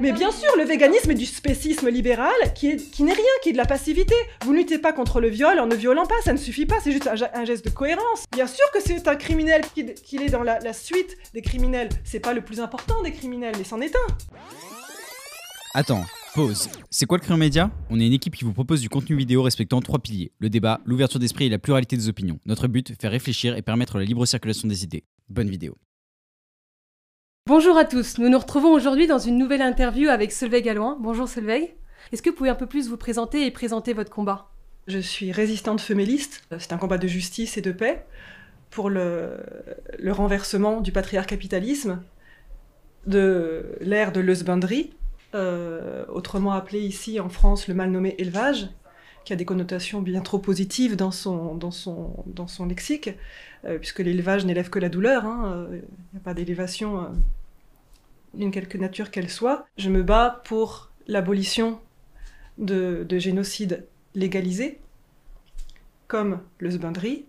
Mais 0.00 0.12
bien 0.12 0.30
sûr, 0.30 0.48
le 0.56 0.64
véganisme 0.64 1.10
est 1.10 1.14
du 1.14 1.26
spécisme 1.26 1.88
libéral 1.88 2.32
qui, 2.54 2.68
est, 2.68 2.90
qui 2.90 3.02
n'est 3.02 3.12
rien, 3.12 3.24
qui 3.42 3.48
est 3.48 3.52
de 3.52 3.56
la 3.56 3.66
passivité. 3.66 4.14
Vous 4.44 4.52
ne 4.52 4.58
luttez 4.58 4.78
pas 4.78 4.92
contre 4.92 5.20
le 5.20 5.28
viol 5.28 5.58
en 5.58 5.66
ne 5.66 5.74
violant 5.74 6.06
pas, 6.06 6.14
ça 6.22 6.32
ne 6.32 6.38
suffit 6.38 6.66
pas, 6.66 6.76
c'est 6.82 6.92
juste 6.92 7.08
un, 7.08 7.44
geste 7.44 7.64
de 7.64 7.70
cohérence. 7.70 8.24
Bien 8.32 8.46
sûr 8.46 8.64
que 8.72 8.80
c'est 8.80 9.08
un 9.08 9.16
criminel 9.16 9.62
qu'il 10.04 10.22
est 10.22 10.28
dans 10.28 10.42
la, 10.42 10.60
la 10.60 10.72
suite 10.72 11.16
des 11.34 11.42
criminels. 11.42 11.88
C'est 12.04 12.20
pas 12.20 12.32
le 12.32 12.42
plus 12.42 12.60
important 12.60 13.02
des 13.02 13.12
criminels, 13.12 13.54
mais 13.58 13.64
c'en 13.64 13.80
est 13.80 13.94
un. 13.94 14.14
Attends, 15.74 16.04
pause. 16.34 16.68
C'est 16.90 17.06
quoi 17.06 17.18
le 17.18 17.22
Crayon 17.22 17.38
Média? 17.38 17.70
On 17.90 17.98
est 17.98 18.06
une 18.06 18.12
équipe 18.12 18.36
qui 18.36 18.44
vous 18.44 18.52
propose 18.52 18.80
du 18.80 18.88
contenu 18.88 19.16
vidéo 19.16 19.42
respectant 19.42 19.80
trois 19.80 19.98
piliers 19.98 20.32
le 20.38 20.48
débat, 20.48 20.80
l'ouverture 20.84 21.18
d'esprit 21.18 21.46
et 21.46 21.50
la 21.50 21.58
pluralité 21.58 21.96
des 21.96 22.08
opinions. 22.08 22.38
Notre 22.46 22.68
but, 22.68 22.94
faire 23.00 23.10
réfléchir 23.10 23.56
et 23.56 23.62
permettre 23.62 23.98
la 23.98 24.04
libre 24.04 24.24
circulation 24.26 24.68
des 24.68 24.84
idées. 24.84 25.04
Bonne 25.28 25.50
vidéo. 25.50 25.76
Bonjour 27.48 27.78
à 27.78 27.86
tous, 27.86 28.18
nous 28.18 28.28
nous 28.28 28.38
retrouvons 28.38 28.74
aujourd'hui 28.74 29.06
dans 29.06 29.18
une 29.18 29.38
nouvelle 29.38 29.62
interview 29.62 30.10
avec 30.10 30.32
Solveig 30.32 30.60
Galloin. 30.60 30.98
Bonjour 31.00 31.26
Solveig. 31.26 31.74
Est-ce 32.12 32.20
que 32.20 32.28
vous 32.28 32.36
pouvez 32.36 32.50
un 32.50 32.54
peu 32.54 32.66
plus 32.66 32.90
vous 32.90 32.98
présenter 32.98 33.46
et 33.46 33.50
présenter 33.50 33.94
votre 33.94 34.10
combat? 34.10 34.50
Je 34.86 34.98
suis 34.98 35.32
résistante 35.32 35.80
femelliste. 35.80 36.42
C'est 36.58 36.74
un 36.74 36.76
combat 36.76 36.98
de 36.98 37.08
justice 37.08 37.56
et 37.56 37.62
de 37.62 37.72
paix 37.72 38.04
pour 38.68 38.90
le, 38.90 39.38
renversement 40.08 40.82
du 40.82 40.92
patriarcat-capitalisme, 40.92 42.02
de 43.06 43.78
l'ère 43.80 44.12
de 44.12 44.20
l'eusbinderie, 44.20 44.90
autrement 45.32 46.52
appelé 46.52 46.80
ici 46.80 47.18
en 47.18 47.30
France 47.30 47.66
le 47.66 47.72
mal 47.72 47.90
nommé 47.90 48.14
élevage, 48.18 48.68
qui 49.24 49.32
a 49.32 49.36
des 49.36 49.46
connotations 49.46 50.02
bien 50.02 50.20
trop 50.20 50.38
positives 50.38 50.96
dans 50.96 51.10
son, 51.12 52.66
lexique, 52.68 53.08
euh, 53.64 53.78
puisque 53.78 54.00
l'élevage 54.00 54.44
n'élève 54.44 54.68
que 54.68 54.78
la 54.78 54.90
douleur, 54.90 55.22
il 55.22 55.26
hein, 55.26 55.66
n'y 55.70 55.76
euh, 55.78 56.18
a 56.18 56.20
pas 56.20 56.34
d'élévation 56.34 57.00
euh, 57.00 57.06
d'une 58.34 58.50
quelque 58.50 58.78
nature 58.78 59.10
qu'elle 59.10 59.30
soit. 59.30 59.66
Je 59.76 59.90
me 59.90 60.02
bats 60.02 60.42
pour 60.44 60.90
l'abolition 61.06 61.80
de, 62.58 63.04
de 63.08 63.18
génocides 63.18 63.86
légalisés, 64.14 64.80
comme 66.06 66.40
le 66.58 66.70
zbindri, 66.70 67.26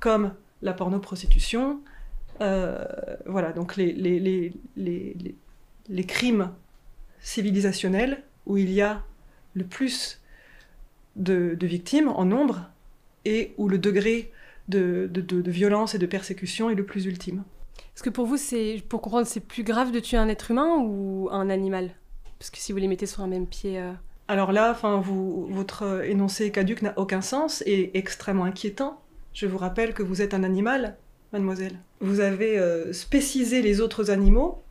comme 0.00 0.34
la 0.62 0.72
pornoprostitution. 0.72 1.80
Euh, 2.40 2.84
voilà, 3.26 3.52
donc 3.52 3.76
les, 3.76 4.52
crimes 6.06 6.52
civilisationnels 7.20 8.22
où 8.46 8.56
il 8.56 8.70
y 8.70 8.80
a 8.80 9.02
le 9.54 9.64
plus 9.64 10.20
de, 11.16 11.56
victimes 11.60 12.08
en 12.08 12.24
nombre 12.24 12.70
et 13.24 13.54
où 13.58 13.68
le 13.68 13.78
degré 13.78 14.32
de, 14.68 15.08
de, 15.10 15.20
de, 15.20 15.50
violence 15.50 15.94
et 15.94 15.98
de 15.98 16.06
persécution 16.06 16.70
est 16.70 16.74
le 16.74 16.84
plus 16.84 17.06
ultime. 17.06 17.42
Est-ce 17.98 18.04
que 18.04 18.10
pour 18.10 18.26
vous, 18.26 18.36
c'est 18.36 18.80
pour 18.88 19.02
comprendre, 19.02 19.26
c'est 19.26 19.40
plus 19.40 19.64
grave 19.64 19.90
de 19.90 19.98
tuer 19.98 20.18
un 20.18 20.28
être 20.28 20.52
humain 20.52 20.78
ou 20.84 21.28
un 21.32 21.50
animal? 21.50 21.90
Parce 22.38 22.48
que 22.48 22.58
si 22.58 22.70
vous 22.70 22.78
les 22.78 22.86
mettez 22.86 23.06
sur 23.06 23.24
un 23.24 23.26
même 23.26 23.48
pied. 23.48 23.80
Euh... 23.80 23.92
Alors 24.28 24.52
là, 24.52 24.70
enfin, 24.70 25.02
votre 25.04 26.04
énoncé 26.04 26.52
caduque 26.52 26.82
n'a 26.82 26.94
aucun 26.96 27.22
sens 27.22 27.60
et 27.66 27.98
extrêmement 27.98 28.44
inquiétant. 28.44 29.02
Je 29.32 29.46
vous 29.46 29.58
rappelle 29.58 29.94
que 29.94 30.04
vous 30.04 30.22
êtes 30.22 30.32
un 30.32 30.44
animal, 30.44 30.96
mademoiselle. 31.32 31.80
Vous 31.98 32.20
avez 32.20 32.56
euh, 32.56 32.92
spécisé 32.92 33.62
les 33.62 33.80
autres 33.80 34.12
animaux 34.12 34.62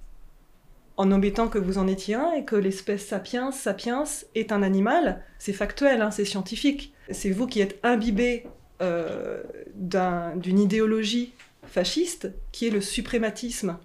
en 0.96 1.12
omettant 1.12 1.50
que 1.50 1.60
vous 1.60 1.80
en 1.80 1.88
étiez 1.88 2.16
un 2.16 2.32
et 2.32 2.46
que 2.46 2.56
l'espèce 2.56 3.06
sapiens, 3.06 3.52
sapiens 3.52 4.06
est 4.36 4.54
un 4.54 4.64
animal. 4.64 5.22
C'est 5.38 5.52
factuel, 5.52 6.02
hein, 6.02 6.12
c'est 6.12 6.24
scientifique. 6.24 6.94
C'est 7.12 7.32
vous 7.32 7.46
qui 7.46 7.60
êtes 7.60 7.78
imbibé 7.84 8.46
euh, 8.82 9.44
d'une 9.76 10.00
un, 10.00 10.62
idéologie 10.62 11.34
fasciste 11.68 12.32
qui 12.52 12.68
est 12.68 12.72
le 12.72 12.82
suprématisme 12.82 13.78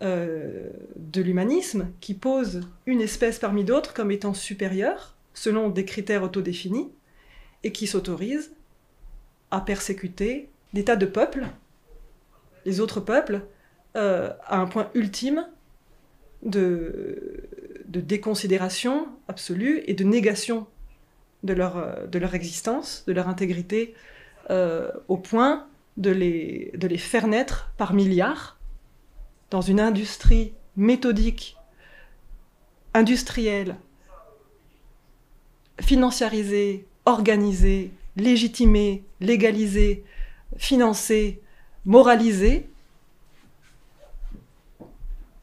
euh, 0.00 0.70
de 0.96 1.20
l'humanisme, 1.20 1.90
qui 2.00 2.14
pose 2.14 2.60
une 2.86 3.00
espèce 3.00 3.38
parmi 3.38 3.64
d'autres 3.64 3.94
comme 3.94 4.10
étant 4.10 4.34
supérieure, 4.34 5.16
selon 5.34 5.68
des 5.70 5.84
critères 5.84 6.22
autodéfinis, 6.22 6.90
et 7.64 7.72
qui 7.72 7.86
s'autorise 7.86 8.52
à 9.50 9.60
persécuter 9.60 10.48
des 10.72 10.84
tas 10.84 10.96
de 10.96 11.06
peuples, 11.06 11.46
les 12.64 12.80
autres 12.80 13.00
peuples, 13.00 13.42
euh, 13.96 14.30
à 14.46 14.58
un 14.58 14.66
point 14.66 14.90
ultime 14.94 15.48
de, 16.42 17.44
déconsidération 17.86 19.08
absolue 19.26 19.82
et 19.86 19.94
de 19.94 20.04
négation 20.04 20.66
de 21.42 21.54
leur, 21.54 22.06
de 22.06 22.18
leur 22.18 22.34
existence, 22.34 23.02
de 23.06 23.12
leur 23.12 23.28
intégrité, 23.28 23.94
euh, 24.50 24.90
au 25.08 25.16
point 25.16 25.66
de 25.98 26.10
les, 26.10 26.98
faire 26.98 27.26
naître 27.26 27.70
par 27.76 27.92
milliards 27.92 28.58
dans 29.50 29.60
une 29.60 29.80
industrie 29.80 30.52
méthodique, 30.76 31.56
industrielle, 32.94 33.76
financiarisée, 35.80 36.86
organisée, 37.04 37.90
légitimée, 38.16 39.04
légalisée, 39.20 40.04
financée, 40.56 41.40
moralisée, 41.84 42.68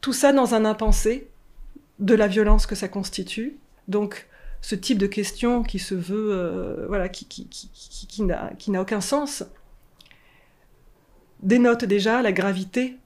tout 0.01 0.13
ça 0.13 0.31
dans 0.31 0.53
un 0.55 0.66
impensé 0.66 1.27
de 1.99 2.16
la 2.16 2.27
violence 2.27 2.66
que 2.66 2.75
ça 2.75 2.87
constitue. 2.87 3.57
Donc, 3.87 4.27
ce 4.61 4.75
type 4.75 4.97
de 4.97 5.07
question 5.07 5.63
qui 5.63 5.79
se 5.79 5.95
veut, 5.95 6.31
euh, 6.31 6.85
voilà, 6.87 7.09
qui 7.09 8.22
n'a 8.22 8.81
aucun 8.81 9.01
sens, 9.01 9.43
dénote 11.45 11.85
déjà 11.85 12.22
la 12.22 12.31
gravité 12.31 12.97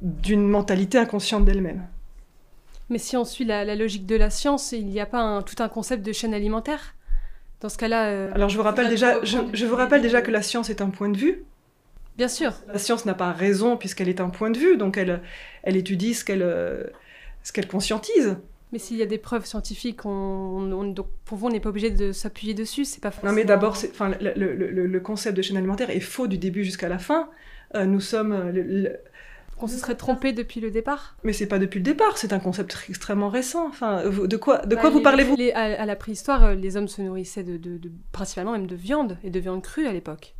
d'une 0.00 0.46
mentalité 0.46 0.98
inconsciente 0.98 1.44
d'elle-même. 1.44 1.86
Mais 2.90 2.98
si 2.98 3.16
on 3.16 3.24
suit 3.24 3.44
la, 3.44 3.64
la, 3.64 3.74
logique 3.74 4.04
de 4.04 4.16
la 4.16 4.28
science, 4.28 4.72
il 4.72 4.86
n'y 4.86 5.00
a 5.00 5.06
pas 5.06 5.20
un, 5.20 5.42
tout 5.42 5.54
un 5.60 5.68
concept 5.68 6.04
de 6.04 6.12
chaîne 6.12 6.34
alimentaire? 6.34 6.94
Dans 7.60 7.68
ce 7.68 7.78
cas-là... 7.78 8.06
Euh, 8.06 8.30
Alors 8.34 8.48
je 8.48 8.56
vous 8.56 8.64
rappelle 8.64 8.88
déjà, 8.88 9.22
je, 9.24 9.38
je 9.52 9.64
vous 9.64 9.76
rappelle 9.76 10.02
déjà 10.02 10.20
que 10.20 10.30
la 10.30 10.42
science 10.42 10.68
est 10.68 10.82
un 10.82 10.90
point 10.90 11.08
de 11.08 11.16
vue, 11.16 11.44
Bien 12.16 12.28
sûr. 12.28 12.52
La 12.68 12.78
science 12.78 13.06
n'a 13.06 13.14
pas 13.14 13.32
raison 13.32 13.78
puisqu'elle 13.78 14.10
est 14.10 14.20
un 14.20 14.28
point 14.28 14.50
de 14.50 14.58
vue, 14.58 14.76
donc 14.76 14.98
elle, 14.98 15.22
elle 15.62 15.76
étudie 15.76 16.12
ce 16.12 16.26
qu'elle 16.26 16.42
ce 17.42 17.52
qu'elle 17.52 17.66
conscientise. 17.66 18.36
Mais 18.72 18.78
s'il 18.78 18.96
y 18.96 19.02
a 19.02 19.06
des 19.06 19.18
preuves 19.18 19.44
scientifiques, 19.44 20.06
on, 20.06 20.10
on, 20.72 20.84
donc 20.84 21.06
pour 21.24 21.36
vous, 21.36 21.46
on 21.46 21.50
n'est 21.50 21.60
pas 21.60 21.68
obligé 21.68 21.90
de 21.90 22.10
s'appuyer 22.12 22.54
dessus, 22.54 22.86
c'est 22.86 23.02
pas 23.02 23.10
forcément... 23.10 23.32
Non, 23.32 23.36
mais 23.36 23.44
d'abord, 23.44 23.76
le, 24.00 24.32
le, 24.34 24.86
le, 24.86 25.00
concept 25.00 25.36
de 25.36 25.42
chaîne 25.42 25.58
alimentaire 25.58 25.90
est 25.90 26.00
faux 26.00 26.26
du 26.26 26.38
début 26.38 26.64
jusqu'à 26.64 26.88
la 26.88 26.98
fin. 26.98 27.28
Euh, 27.74 27.84
nous 27.84 28.00
sommes... 28.00 28.50
Le, 28.50 28.96
on 29.62 29.68
se 29.68 29.76
serait 29.78 29.94
trompé 29.94 30.32
depuis 30.32 30.60
le 30.60 30.72
départ 30.72 31.16
Mais 31.22 31.32
c'est 31.32 31.46
pas 31.46 31.60
depuis 31.60 31.78
le 31.78 31.84
départ, 31.84 32.18
c'est 32.18 32.32
un 32.32 32.40
concept 32.40 32.76
extrêmement 32.88 33.28
récent. 33.28 33.68
Enfin, 33.68 34.02
de 34.08 34.36
quoi, 34.36 34.58
de 34.66 34.74
quoi 34.74 34.84
bah, 34.84 34.90
vous 34.90 35.00
parlez-vous? 35.02 35.36
à, 35.54 35.60
à, 35.60 35.86
la 35.86 35.94
préhistoire, 35.94 36.54
les 36.54 36.76
hommes 36.76 36.88
se 36.88 37.00
nourrissaient 37.00 37.44
de, 37.44 37.56
de, 37.58 37.76
de, 37.76 37.92
principalement 38.10 38.52
même 38.52 38.66
de 38.66 38.74
viande, 38.74 39.18
et 39.22 39.30
de 39.30 39.38
viande 39.38 39.62
crue 39.62 39.86
à 39.86 39.92
l'époque. 39.92 40.34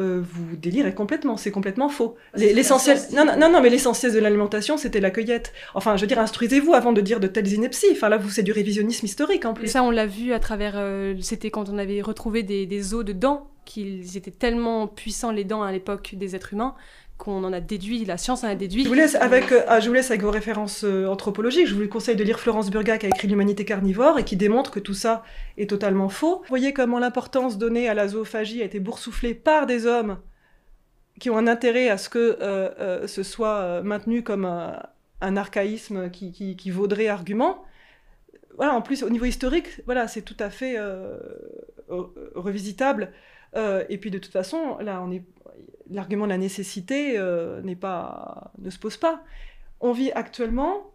Euh, 0.00 0.22
vous 0.22 0.56
délirez 0.56 0.94
complètement, 0.94 1.36
c'est 1.36 1.50
complètement 1.50 1.90
faux. 1.90 2.16
L'essentiel, 2.34 2.98
non, 3.12 3.26
non, 3.26 3.50
non, 3.50 3.60
mais 3.60 3.68
l'essentiel 3.68 4.12
de 4.12 4.18
l'alimentation, 4.18 4.78
c'était 4.78 5.00
la 5.00 5.10
cueillette. 5.10 5.52
Enfin, 5.74 5.96
je 5.96 6.00
veux 6.00 6.06
dire, 6.06 6.18
instruisez-vous 6.18 6.72
avant 6.72 6.92
de 6.92 7.02
dire 7.02 7.20
de 7.20 7.26
telles 7.26 7.52
inepties. 7.52 7.88
Enfin, 7.92 8.08
là, 8.08 8.16
vous, 8.16 8.30
c'est 8.30 8.42
du 8.42 8.52
révisionnisme 8.52 9.04
historique 9.04 9.44
en 9.44 9.52
plus. 9.52 9.68
Ça, 9.68 9.82
on 9.82 9.90
l'a 9.90 10.06
vu 10.06 10.32
à 10.32 10.38
travers. 10.38 10.74
Euh, 10.76 11.14
c'était 11.20 11.50
quand 11.50 11.68
on 11.68 11.76
avait 11.76 12.00
retrouvé 12.00 12.42
des, 12.42 12.64
des 12.64 12.94
os 12.94 13.04
de 13.04 13.12
dents, 13.12 13.50
qu'ils 13.66 14.16
étaient 14.16 14.30
tellement 14.30 14.86
puissants, 14.86 15.30
les 15.30 15.44
dents, 15.44 15.62
à 15.62 15.70
l'époque 15.70 16.14
des 16.16 16.34
êtres 16.34 16.54
humains, 16.54 16.74
qu'on 17.18 17.44
en 17.44 17.52
a 17.52 17.60
déduit, 17.60 18.04
la 18.04 18.16
science 18.16 18.42
en 18.44 18.48
a 18.48 18.54
déduit. 18.54 18.84
Je 18.84 18.88
vous 18.88 18.94
laisse 18.94 19.14
avec, 19.14 19.52
euh, 19.52 19.62
avec 19.68 20.22
vos 20.22 20.30
références 20.30 20.84
euh, 20.84 21.06
anthropologiques. 21.06 21.66
Je 21.66 21.74
vous 21.74 21.86
conseille 21.88 22.16
de 22.16 22.24
lire 22.24 22.40
Florence 22.40 22.70
Burga 22.70 22.98
qui 22.98 23.06
a 23.06 23.08
écrit 23.08 23.28
L'humanité 23.28 23.64
carnivore 23.64 24.18
et 24.18 24.24
qui 24.24 24.36
démontre 24.36 24.70
que 24.70 24.80
tout 24.80 24.94
ça 24.94 25.22
est 25.56 25.70
totalement 25.70 26.08
faux. 26.08 26.38
Vous 26.38 26.48
voyez 26.48 26.72
comment 26.72 26.98
l'importance 26.98 27.58
donnée 27.58 27.88
à 27.88 27.94
la 27.94 28.08
zoophagie 28.08 28.62
a 28.62 28.64
été 28.64 28.80
boursouflée 28.80 29.34
par 29.34 29.66
des 29.66 29.86
hommes 29.86 30.18
qui 31.20 31.30
ont 31.30 31.36
un 31.36 31.46
intérêt 31.46 31.88
à 31.88 31.98
ce 31.98 32.08
que 32.08 32.38
euh, 32.40 33.06
ce 33.06 33.22
soit 33.22 33.82
maintenu 33.82 34.24
comme 34.24 34.44
un, 34.44 35.36
archaïsme 35.36 36.10
qui, 36.10 36.32
qui, 36.32 36.70
vaudrait 36.70 37.06
argument. 37.06 37.64
Voilà, 38.56 38.74
en 38.74 38.82
plus, 38.82 39.04
au 39.04 39.10
niveau 39.10 39.26
historique, 39.26 39.80
voilà, 39.86 40.08
c'est 40.08 40.22
tout 40.22 40.36
à 40.40 40.50
fait 40.50 40.76
revisitable. 42.34 43.12
et 43.88 43.98
puis, 43.98 44.10
de 44.10 44.18
toute 44.18 44.32
façon, 44.32 44.78
là, 44.80 45.00
on 45.06 45.12
est 45.12 45.22
l'argument 45.92 46.24
de 46.24 46.30
la 46.30 46.38
nécessité 46.38 47.18
euh, 47.18 47.60
n'est 47.62 47.76
pas, 47.76 48.52
ne 48.58 48.70
se 48.70 48.78
pose 48.78 48.96
pas. 48.96 49.22
On 49.80 49.92
vit 49.92 50.12
actuellement, 50.12 50.90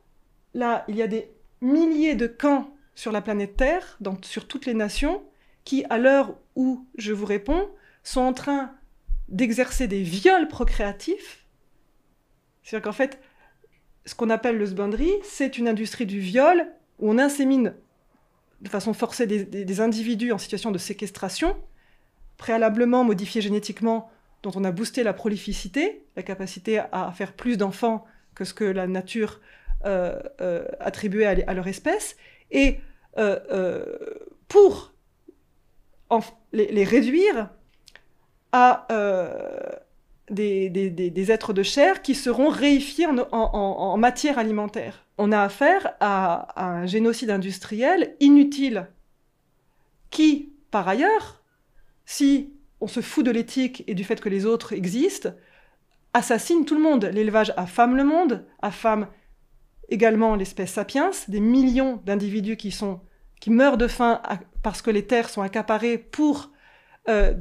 là, 0.53 0.83
il 0.87 0.95
y 0.95 1.01
a 1.01 1.07
des 1.07 1.29
milliers 1.61 2.15
de 2.15 2.27
camps 2.27 2.69
sur 2.95 3.11
la 3.11 3.21
planète 3.21 3.57
Terre, 3.57 3.97
dans, 3.99 4.17
sur 4.23 4.47
toutes 4.47 4.65
les 4.65 4.73
nations, 4.73 5.23
qui, 5.63 5.85
à 5.89 5.97
l'heure 5.97 6.35
où 6.55 6.85
je 6.97 7.13
vous 7.13 7.25
réponds, 7.25 7.69
sont 8.03 8.21
en 8.21 8.33
train 8.33 8.71
d'exercer 9.29 9.87
des 9.87 10.01
viols 10.01 10.47
procréatifs. 10.47 11.45
C'est-à-dire 12.63 12.85
qu'en 12.85 12.93
fait, 12.93 13.19
ce 14.05 14.15
qu'on 14.15 14.29
appelle 14.29 14.57
le 14.57 14.65
sbandry, 14.65 15.11
c'est 15.23 15.57
une 15.57 15.67
industrie 15.67 16.05
du 16.05 16.19
viol 16.19 16.67
où 16.99 17.11
on 17.11 17.17
insémine 17.17 17.73
de 18.61 18.69
façon 18.69 18.93
forcée 18.93 19.27
des, 19.27 19.43
des, 19.43 19.65
des 19.65 19.81
individus 19.81 20.31
en 20.31 20.37
situation 20.37 20.71
de 20.71 20.77
séquestration, 20.77 21.55
préalablement 22.37 23.03
modifiés 23.03 23.41
génétiquement 23.41 24.09
dont 24.47 24.59
on 24.59 24.63
a 24.63 24.71
boosté 24.71 25.03
la 25.03 25.13
prolificité, 25.13 26.05
la 26.15 26.23
capacité 26.23 26.79
à 26.91 27.11
faire 27.11 27.33
plus 27.33 27.57
d'enfants 27.57 28.05
que 28.35 28.45
ce 28.45 28.53
que 28.53 28.63
la 28.63 28.87
nature 28.87 29.41
attribués 30.79 31.25
à, 31.25 31.53
leur 31.53 31.67
espèce, 31.67 32.17
et 32.51 32.79
pour 34.47 34.93
les, 36.53 36.83
réduire 36.83 37.49
à 38.51 38.87
des, 40.29 41.31
êtres 41.31 41.53
de 41.53 41.63
chair 41.63 42.01
qui 42.01 42.15
seront 42.15 42.49
réifiés 42.49 43.07
en, 43.07 43.97
matière 43.97 44.39
alimentaire. 44.39 45.05
On 45.17 45.31
a 45.31 45.41
affaire 45.41 45.95
à, 45.99 46.63
un 46.63 46.85
génocide 46.85 47.31
industriel 47.31 48.15
inutile 48.19 48.87
qui, 50.09 50.53
par 50.71 50.87
ailleurs, 50.87 51.43
si 52.05 52.53
on 52.81 52.87
se 52.87 53.01
fout 53.01 53.25
de 53.25 53.31
l'éthique 53.31 53.83
et 53.87 53.95
du 53.95 54.03
fait 54.03 54.21
que 54.21 54.29
les 54.29 54.45
autres 54.45 54.73
existent, 54.73 55.29
assassine 56.13 56.65
tout 56.65 56.75
le 56.75 56.81
monde. 56.81 57.05
L'élevage 57.05 57.53
affame 57.57 57.95
le 57.95 58.03
monde, 58.03 58.45
affame 58.61 59.07
également 59.89 60.35
l'espèce 60.35 60.73
sapiens, 60.73 61.11
des 61.27 61.39
millions 61.39 62.01
d'individus 62.05 62.57
qui, 62.57 62.75
qui 63.39 63.49
meurent 63.49 63.77
de 63.77 63.87
faim 63.87 64.21
parce 64.63 64.81
que 64.81 64.91
les 64.91 65.05
terres 65.05 65.29
sont 65.29 65.41
accaparées 65.41 65.97
pour 65.97 66.51
euh, 67.09 67.33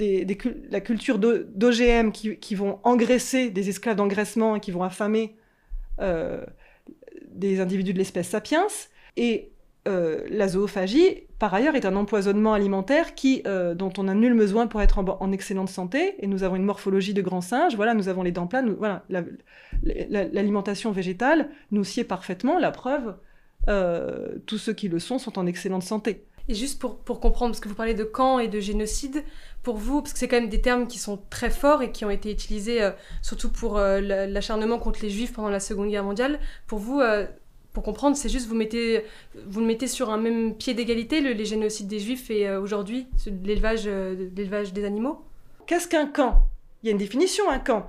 la 0.71 0.81
culture 0.81 1.19
d'OGM 1.19 2.13
qui, 2.13 2.55
vont 2.55 2.79
engraisser 2.85 3.51
des 3.51 3.69
esclaves 3.69 3.97
d'engraissement 3.97 4.57
et 4.57 4.61
qui 4.61 4.71
vont 4.71 4.85
affamer 4.85 5.37
euh, 6.01 6.45
des 7.29 7.59
individus 7.61 7.93
de 7.93 7.99
l'espèce 7.99 8.29
sapiens. 8.29 8.67
Et 9.17 9.51
euh, 9.87 10.27
la 10.31 10.49
zoophagie, 10.49 11.25
par 11.39 11.55
ailleurs, 11.55 11.75
est 11.75 11.85
un 11.85 11.97
empoisonnement 11.97 12.55
alimentaire 12.55 13.15
qui, 13.15 13.43
dont 13.45 13.93
on 13.99 14.09
a 14.09 14.15
nul 14.15 14.35
besoin 14.35 14.67
pour 14.67 14.81
être 14.83 14.99
en, 14.99 15.33
excellente 15.33 15.69
santé. 15.69 16.15
Et 16.21 16.27
nous 16.27 16.43
avons 16.43 16.57
une 16.57 16.65
morphologie 16.65 17.15
de 17.15 17.23
grands 17.23 17.41
singes. 17.41 17.77
Voilà, 17.77 17.95
nous 17.95 18.09
avons 18.09 18.23
les 18.23 18.33
dents 18.33 18.47
planes. 18.47 18.75
voilà, 18.79 19.05
l'alimentation 19.83 20.93
végétale 20.93 21.51
nous 21.73 21.85
sied 21.85 22.05
parfaitement. 22.05 22.59
La 22.59 22.71
preuve, 22.71 23.17
tous 24.47 24.59
ceux 24.59 24.73
qui 24.73 24.89
le 24.89 24.99
sont 24.99 25.19
sont 25.19 25.39
en 25.39 25.47
excellente 25.47 25.83
santé. 25.83 26.25
Et 26.49 26.55
juste 26.55 26.81
pour, 26.81 26.99
pour, 26.99 27.21
comprendre, 27.21 27.53
parce 27.53 27.61
que 27.61 27.69
vous 27.69 27.75
parlez 27.75 27.95
de 27.95 28.05
camp 28.05 28.39
et 28.39 28.47
de 28.47 28.61
génocide, 28.61 29.25
pour 29.63 29.77
vous, 29.77 30.01
parce 30.01 30.13
que 30.13 30.19
c'est 30.19 30.29
quand 30.29 30.41
même 30.41 30.49
des 30.49 30.61
termes 30.61 30.87
qui 30.87 30.99
sont 30.99 31.21
très 31.29 31.51
forts 31.51 31.83
et 31.83 31.91
qui 31.91 32.05
ont 32.05 32.11
été 32.11 32.31
utilisés 32.31 32.83
euh, 32.83 32.93
surtout 33.21 33.51
pour 33.51 33.79
euh, 33.79 34.01
l'acharnement 34.01 34.79
contre 34.79 35.01
les 35.03 35.11
juifs 35.11 35.33
pendant 35.33 35.49
la 35.49 35.59
Seconde 35.59 35.89
Guerre 35.89 36.05
mondiale, 36.05 36.39
pour 36.69 36.79
vous, 36.79 37.01
euh, 37.01 37.27
pour 37.77 37.83
comprendre, 37.83 38.17
c'est 38.17 38.31
juste 38.31 38.49
vous 38.49 38.55
mettez, 38.55 39.05
vous 39.47 39.61
le 39.61 39.67
mettez 39.67 39.87
sur 39.87 40.09
un 40.09 40.17
même 40.17 40.55
pied 40.57 40.73
d'égalité, 40.73 41.21
le, 41.21 41.33
les 41.33 41.45
génocides 41.45 41.89
des 41.89 41.99
juifs 41.99 42.31
et 42.31 42.51
aujourd'hui 42.57 43.07
l'élevage 43.45 43.87
l'élevage 43.87 44.73
des 44.73 44.87
animaux 44.87 45.27
Qu'est-ce 45.67 45.87
qu'un 45.87 46.07
camp? 46.07 46.49
Il 46.83 46.87
y 46.87 46.89
a 46.89 46.93
une 46.93 46.99
définition, 46.99 47.51
un 47.51 47.59
camp. 47.59 47.87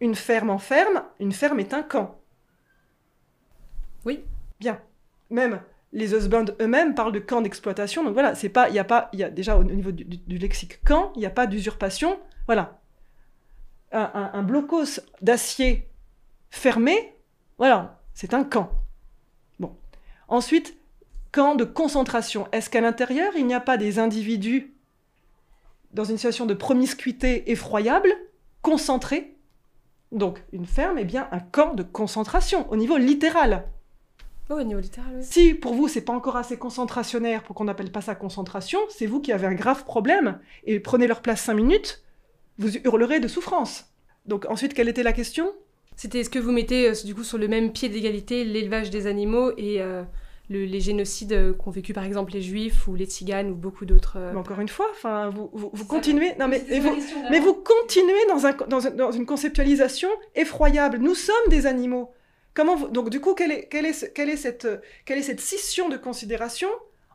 Une 0.00 0.14
ferme 0.14 0.48
en 0.48 0.56
ferme, 0.56 1.02
une 1.18 1.32
ferme 1.32 1.60
est 1.60 1.74
un 1.74 1.82
camp. 1.82 2.18
Oui. 4.06 4.24
Bien. 4.58 4.80
Même 5.28 5.60
les 5.92 6.14
husbands 6.14 6.46
eux-mêmes 6.58 6.94
parlent 6.94 7.12
de 7.12 7.18
camp 7.18 7.42
d'exploitation. 7.42 8.04
Donc 8.04 8.14
voilà, 8.14 8.34
c'est 8.34 8.48
pas, 8.48 8.70
il 8.70 8.74
y 8.74 8.78
a 8.78 8.84
pas, 8.84 9.10
il 9.12 9.18
y 9.18 9.24
a 9.24 9.28
déjà 9.28 9.58
au 9.58 9.64
niveau 9.64 9.92
du, 9.92 10.38
lexique 10.38 10.82
camp, 10.82 11.12
il 11.14 11.18
n'y 11.18 11.26
a 11.26 11.30
pas 11.30 11.46
d'usurpation. 11.46 12.18
Voilà, 12.46 12.80
un, 13.92 14.42
blocos 14.42 15.00
d'acier 15.20 15.90
fermé, 16.48 17.14
voilà, 17.58 18.00
c'est 18.14 18.34
un 18.34 18.44
camp. 18.44 18.70
Ensuite, 20.30 20.76
camp 21.32 21.56
de 21.56 21.64
concentration. 21.64 22.46
Est-ce 22.52 22.70
qu'à 22.70 22.80
l'intérieur 22.80 23.32
il 23.36 23.46
n'y 23.46 23.54
a 23.54 23.60
pas 23.60 23.76
des 23.76 23.98
individus 23.98 24.72
dans 25.92 26.04
une 26.04 26.16
situation 26.16 26.46
de 26.46 26.54
promiscuité 26.54 27.50
effroyable, 27.50 28.10
concentrés? 28.62 29.36
Donc 30.12 30.42
une 30.52 30.66
ferme 30.66 30.98
est 30.98 31.04
bien 31.04 31.28
un 31.32 31.40
camp 31.40 31.74
de 31.74 31.82
concentration 31.82 32.70
au 32.70 32.76
niveau 32.76 32.96
littéral. 32.96 33.66
Oh, 34.48 34.62
niveau 34.62 34.80
littéral, 34.80 35.22
Si 35.22 35.54
pour 35.54 35.74
vous 35.74 35.88
c'est 35.88 36.00
pas 36.00 36.12
encore 36.12 36.36
assez 36.36 36.56
concentrationnaire 36.56 37.42
pour 37.42 37.54
qu'on 37.54 37.64
n'appelle 37.64 37.92
pas 37.92 38.00
ça 38.00 38.14
concentration, 38.14 38.78
c'est 38.88 39.06
vous 39.06 39.20
qui 39.20 39.32
avez 39.32 39.46
un 39.46 39.54
grave 39.54 39.84
problème 39.84 40.40
et 40.64 40.80
prenez 40.80 41.06
leur 41.06 41.22
place 41.22 41.42
cinq 41.42 41.54
minutes, 41.54 42.02
vous 42.58 42.76
hurlerez 42.78 43.20
de 43.20 43.28
souffrance. 43.28 43.86
Donc 44.26 44.46
ensuite, 44.48 44.74
quelle 44.74 44.88
était 44.88 45.02
la 45.02 45.12
question? 45.12 45.52
C'était 46.00 46.20
est-ce 46.20 46.30
que 46.30 46.38
vous 46.38 46.50
mettez 46.50 46.88
euh, 46.88 46.94
du 47.04 47.14
coup 47.14 47.24
sur 47.24 47.36
le 47.36 47.46
même 47.46 47.72
pied 47.72 47.90
d'égalité 47.90 48.44
l'élevage 48.44 48.88
des 48.88 49.06
animaux 49.06 49.52
et 49.58 49.82
euh, 49.82 50.02
les 50.48 50.80
génocides 50.80 51.34
euh, 51.34 51.52
qu'ont 51.52 51.70
vécu 51.70 51.92
par 51.92 52.04
exemple 52.04 52.32
les 52.32 52.40
juifs 52.40 52.88
ou 52.88 52.94
les 52.94 53.04
tziganes 53.04 53.50
ou 53.50 53.54
beaucoup 53.54 53.84
d'autres. 53.84 54.16
encore 54.34 54.60
une 54.60 54.68
fois, 54.68 54.86
enfin, 54.92 55.28
vous, 55.28 55.50
vous, 55.52 55.84
continuez. 55.84 56.34
Non, 56.38 56.48
mais, 56.48 56.64
vous, 56.80 56.96
mais 57.30 57.38
vous 57.38 57.52
continuez 57.52 58.26
dans, 58.28 58.46
un, 58.46 58.90
dans, 58.90 59.12
une 59.12 59.26
conceptualisation 59.26 60.08
effroyable. 60.34 60.96
Nous 60.98 61.14
sommes 61.14 61.48
des 61.50 61.66
animaux 61.66 62.10
donc 62.90 63.10
du 63.10 63.20
coup, 63.20 63.34
quelle 63.34 63.52
est, 63.52 64.36
cette, 64.36 65.40
scission 65.40 65.88
de 65.88 65.96
considération 65.96 66.68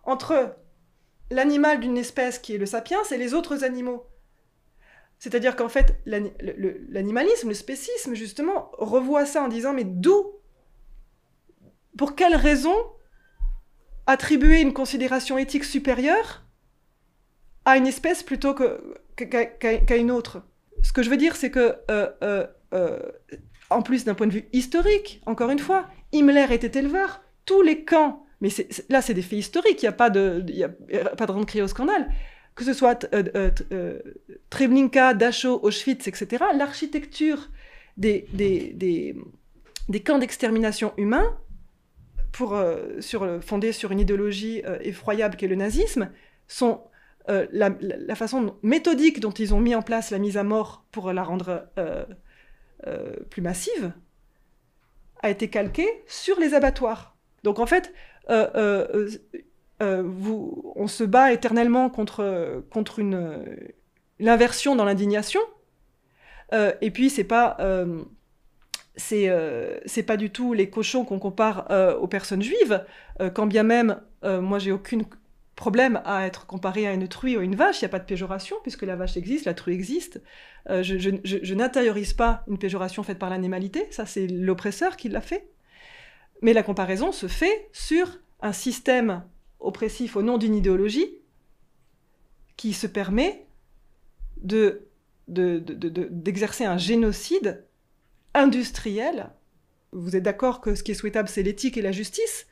entre 0.03 0.55
l'animal 1.31 1.79
d'une 1.79 1.97
espèce 1.97 2.39
qui 2.39 2.55
est 2.55 2.57
le 2.57 2.65
sapiens 2.65 3.03
et 3.11 3.17
les 3.17 3.33
autres 3.33 3.63
animaux? 3.63 4.05
C'est-à-dire 5.25 5.55
qu'en 5.55 5.69
fait, 5.69 5.95
l'animalisme, 6.05 7.47
le 7.47 7.55
spécisme, 7.55 8.13
justement, 8.13 8.69
revoit 8.77 9.25
ça 9.25 9.41
en 9.41 9.47
disant, 9.47 9.73
mais 9.73 9.83
d'où 9.83 10.33
Pour 11.97 12.15
quelle 12.15 12.35
raison 12.35 12.75
attribuer 14.05 14.61
une 14.61 14.71
considération 14.71 15.39
éthique 15.39 15.63
supérieure 15.63 16.45
à 17.65 17.75
une 17.75 17.87
espèce 17.87 18.21
plutôt 18.21 18.53
qu'à 18.53 19.97
une 19.97 20.11
autre? 20.11 20.43
Ce 20.83 20.93
que 20.93 21.01
je 21.01 21.09
veux 21.09 21.17
dire, 21.17 21.35
c'est 21.35 21.49
que 21.49 21.75
euh, 21.89 22.11
euh, 22.21 22.45
euh, 22.75 22.99
en 23.71 23.81
plus 23.81 24.05
d'un 24.05 24.13
point 24.13 24.27
de 24.27 24.33
vue 24.33 24.47
historique, 24.53 25.23
encore 25.25 25.49
une 25.49 25.57
fois, 25.57 25.87
Himmler 26.13 26.53
était 26.53 26.77
éleveur, 26.77 27.23
tous 27.45 27.63
les 27.63 27.83
camps, 27.83 28.27
mais 28.41 28.49
là 28.89 29.01
c'est 29.01 29.15
des 29.15 29.23
faits 29.23 29.39
historiques, 29.39 29.81
il 29.81 29.85
n'y 29.85 29.89
a 29.89 29.91
pas 29.93 30.11
de, 30.11 30.45
y 30.49 30.63
a, 30.63 30.67
de 30.67 31.43
crier 31.45 31.63
au 31.63 31.67
scandale, 31.67 32.11
que 32.55 32.63
ce 32.63 32.73
soit 32.73 33.05
euh, 33.13 33.23
euh, 33.35 33.51
euh, 33.73 33.99
Treblinka, 34.49 35.13
Dachau, 35.13 35.59
Auschwitz, 35.61 36.07
etc., 36.07 36.43
l'architecture 36.55 37.49
des, 37.97 38.25
camps 40.05 40.17
d'extermination 40.17 40.93
humains, 40.97 41.37
pour, 42.31 42.61
sur, 42.99 43.39
sur 43.71 43.91
une 43.91 43.99
idéologie 43.99 44.61
effroyable 44.81 45.37
qu'est 45.37 45.47
le 45.47 45.55
nazisme, 45.55 46.11
sont 46.47 46.81
la, 47.27 48.15
façon 48.15 48.57
méthodique 48.61 49.21
dont 49.21 49.31
ils 49.31 49.53
ont 49.53 49.61
mis 49.61 49.73
en 49.73 49.81
place 49.81 50.11
la 50.11 50.19
mise 50.19 50.35
à 50.35 50.43
mort 50.43 50.85
pour 50.91 51.13
la 51.13 51.23
rendre 51.23 51.69
plus 53.29 53.41
massive 53.41 53.93
a 55.23 55.29
été 55.29 55.49
calquée 55.49 55.87
sur 56.07 56.37
les 56.39 56.53
abattoirs. 56.53 57.15
Donc 57.43 57.59
en 57.59 57.65
fait, 57.65 57.93
euh, 59.81 60.03
euh, 60.03 60.31
on 60.75 60.87
se 60.87 61.03
bat 61.03 61.33
éternellement 61.33 61.89
contre, 61.89 62.63
contre 62.69 62.99
une, 62.99 63.45
l'inversion 64.19 64.75
dans 64.75 64.85
l'indignation. 64.85 65.41
et 66.53 66.91
puis 66.91 67.09
c'est 67.09 67.23
pas 67.23 67.57
c'est 68.95 70.03
pas 70.05 70.17
du 70.17 70.29
tout 70.29 70.53
les 70.53 70.69
cochons 70.69 71.03
qu'on 71.05 71.19
compare 71.19 71.67
aux 72.01 72.07
personnes 72.07 72.41
juives, 72.41 72.85
quand 73.33 73.47
bien 73.47 73.63
même 73.63 74.01
moi 74.23 74.59
j'ai 74.59 74.71
aucune 74.71 75.05
problème 75.55 76.01
à 76.05 76.27
être 76.27 76.45
comparé 76.45 76.87
à 76.87 76.93
une 76.93 77.07
truie 77.07 77.37
ou 77.37 77.41
une 77.41 77.55
vache, 77.55 77.81
il 77.81 77.85
n'y 77.85 77.87
a 77.87 77.89
pas 77.89 77.99
de 77.99 78.05
péjoration, 78.05 78.57
puisque 78.61 78.83
la 78.83 78.95
vache 78.95 79.17
existe, 79.17 79.45
la 79.45 79.53
truie 79.53 79.73
existe. 79.73 80.21
Euh, 80.69 80.83
je, 80.83 81.53
n'intériorise 81.53 82.13
pas 82.13 82.43
une 82.47 82.57
péjoration 82.57 83.03
faite 83.03 83.19
par 83.19 83.29
l'animalité, 83.29 83.87
ça 83.91 84.05
c'est 84.05 84.27
l'oppresseur 84.27 84.97
qui 84.97 85.09
l'a 85.09 85.21
fait. 85.21 85.49
Mais 86.41 86.53
la 86.53 86.63
comparaison 86.63 87.11
se 87.11 87.27
fait 87.27 87.69
sur 87.71 88.19
un 88.41 88.51
système 88.51 89.23
oppressif 89.59 90.15
au 90.15 90.21
nom 90.21 90.37
d'une 90.37 90.55
idéologie 90.55 91.19
qui 92.57 92.73
se 92.73 92.87
permet 92.87 93.45
de, 94.37 94.87
d'exercer 95.27 96.65
un 96.65 96.77
génocide 96.77 97.65
industriel. 98.33 99.31
Vous 99.91 100.15
êtes 100.15 100.23
d'accord 100.23 100.61
que 100.61 100.75
ce 100.75 100.83
qui 100.83 100.91
est 100.91 100.95
souhaitable, 100.95 101.29
c'est 101.29 101.43
l'éthique 101.43 101.77
et 101.77 101.81
la 101.81 101.91
justice? 101.91 102.47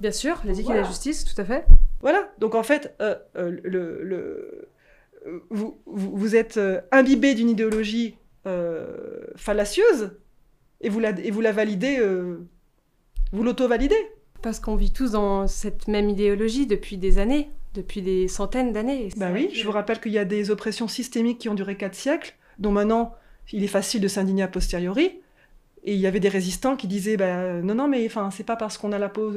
Bien 0.00 0.12
sûr, 0.12 0.40
l'éthique 0.44 0.68
et 0.70 0.74
la 0.74 0.82
justice, 0.82 1.24
tout 1.24 1.40
à 1.40 1.44
fait. 1.44 1.64
Voilà, 2.00 2.30
donc 2.38 2.54
en 2.54 2.62
fait, 2.62 2.94
euh, 3.00 3.16
euh, 3.36 3.58
le, 3.64 4.68
vous, 5.50 5.80
vous, 5.86 6.36
êtes 6.36 6.58
euh, 6.58 6.80
imbibé 6.92 7.34
d'une 7.34 7.50
idéologie 7.50 8.16
fallacieuse 9.34 10.12
et 10.80 10.88
vous 10.88 11.00
la, 11.00 11.10
et 11.10 11.32
vous 11.32 11.40
la 11.40 11.50
validez, 11.50 12.00
vous 13.32 13.42
l'auto-validez. 13.42 13.96
Parce 14.46 14.60
qu'on 14.60 14.76
vit 14.76 14.92
tous 14.92 15.10
dans 15.10 15.48
cette 15.48 15.88
même 15.88 16.08
idéologie 16.08 16.68
depuis 16.68 16.98
des 16.98 17.18
années, 17.18 17.50
depuis 17.74 18.00
des 18.00 18.28
centaines 18.28 18.72
d'années. 18.72 19.08
Ben 19.16 19.32
oui, 19.32 19.50
je 19.52 19.64
vous 19.66 19.72
rappelle 19.72 19.98
qu'il 19.98 20.12
y 20.12 20.18
a 20.18 20.24
des 20.24 20.52
oppressions 20.52 20.86
systémiques 20.86 21.38
qui 21.38 21.48
ont 21.48 21.54
duré 21.54 21.76
quatre 21.76 21.96
siècles, 21.96 22.36
dont 22.60 22.70
maintenant 22.70 23.12
il 23.50 23.64
est 23.64 23.66
facile 23.66 24.00
de 24.00 24.06
s'indigner 24.06 24.44
a 24.44 24.46
posteriori. 24.46 25.18
Et 25.82 25.94
il 25.94 25.98
y 25.98 26.06
avait 26.06 26.20
des 26.20 26.28
résistants 26.28 26.76
qui 26.76 26.86
disaient 26.86 27.16
ben, 27.16 27.60
non, 27.60 27.74
non, 27.74 27.88
mais 27.88 28.06
enfin, 28.06 28.30
c'est 28.30 28.44
pas 28.44 28.54
parce 28.54 28.78
qu'on 28.78 28.92
a 28.92 29.00
la 29.00 29.08
peau 29.08 29.32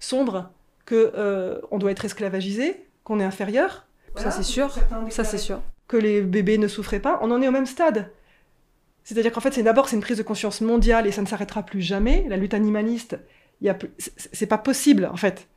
sombre 0.00 0.50
que 0.84 1.12
euh, 1.16 1.58
on 1.70 1.78
doit 1.78 1.90
être 1.90 2.04
esclavagisé, 2.04 2.76
qu'on 3.04 3.20
est 3.20 3.24
inférieur. 3.24 3.86
ça 4.16 4.30
c'est 4.30 4.42
sûr, 4.42 4.76
ça 5.08 5.24
c'est 5.24 5.38
sûr. 5.38 5.62
Que 5.88 5.96
les 5.96 6.20
bébés 6.20 6.58
ne 6.58 6.68
souffraient 6.68 7.00
pas. 7.00 7.18
On 7.22 7.30
en 7.30 7.40
est 7.40 7.48
au 7.48 7.52
même 7.52 7.64
stade. 7.64 8.10
C'est-à-dire 9.02 9.32
qu'en 9.32 9.40
fait, 9.40 9.54
c'est 9.54 9.62
d'abord 9.62 9.88
c'est 9.88 9.96
une 9.96 10.02
prise 10.02 10.18
de 10.18 10.22
conscience 10.22 10.60
mondiale 10.60 11.06
et 11.06 11.10
ça 11.10 11.22
ne 11.22 11.26
s'arrêtera 11.26 11.62
plus 11.62 11.80
jamais. 11.80 12.26
La 12.28 12.36
lutte 12.36 12.52
animaliste, 12.52 13.16
c'est- 13.98 14.46
pas 14.46 14.58
possible 14.58 15.06
en 15.12 15.16
fait. 15.16 15.48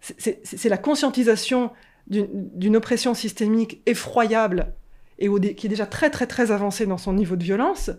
C'est- 0.00 0.68
la 0.68 0.78
conscientisation 0.78 1.70
d'une 2.06 2.76
oppression 2.76 3.14
systémique 3.14 3.80
effroyable 3.86 4.74
et 5.18 5.28
qui 5.54 5.66
est 5.66 5.70
déjà 5.70 5.86
très 5.86 6.10
très 6.10 6.26
très 6.26 6.50
avancée 6.50 6.86
dans 6.86 6.98
son 6.98 7.12
niveau 7.12 7.36
de 7.36 7.44
violence. 7.44 7.90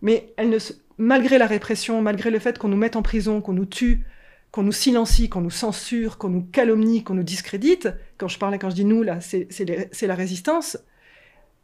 Mais 0.00 0.32
elle 0.36 0.50
ne 0.50 0.58
malgré 0.98 1.38
la 1.38 1.46
répression, 1.46 2.00
malgré 2.02 2.30
le 2.30 2.38
fait 2.38 2.58
qu'on 2.58 2.68
nous 2.68 2.76
mette 2.76 2.96
en 2.96 3.02
prison, 3.02 3.40
qu'on 3.40 3.52
nous 3.54 3.66
tue, 3.66 4.04
qu'on 4.52 4.62
nous 4.62 4.72
silencie, 4.72 5.28
qu'on 5.28 5.40
nous 5.40 5.50
censure, 5.50 6.18
qu'on 6.18 6.28
nous 6.28 6.42
calomnie, 6.42 7.02
qu'on 7.02 7.14
nous 7.14 7.22
discrédite, 7.22 7.88
quand 8.18 8.28
je 8.28 8.38
parlais, 8.38 8.58
quand 8.58 8.70
je 8.70 8.74
dis 8.74 8.84
nous, 8.84 9.02
là, 9.02 9.20
c'est 9.20 10.06
la 10.06 10.14
résistance, 10.14 10.78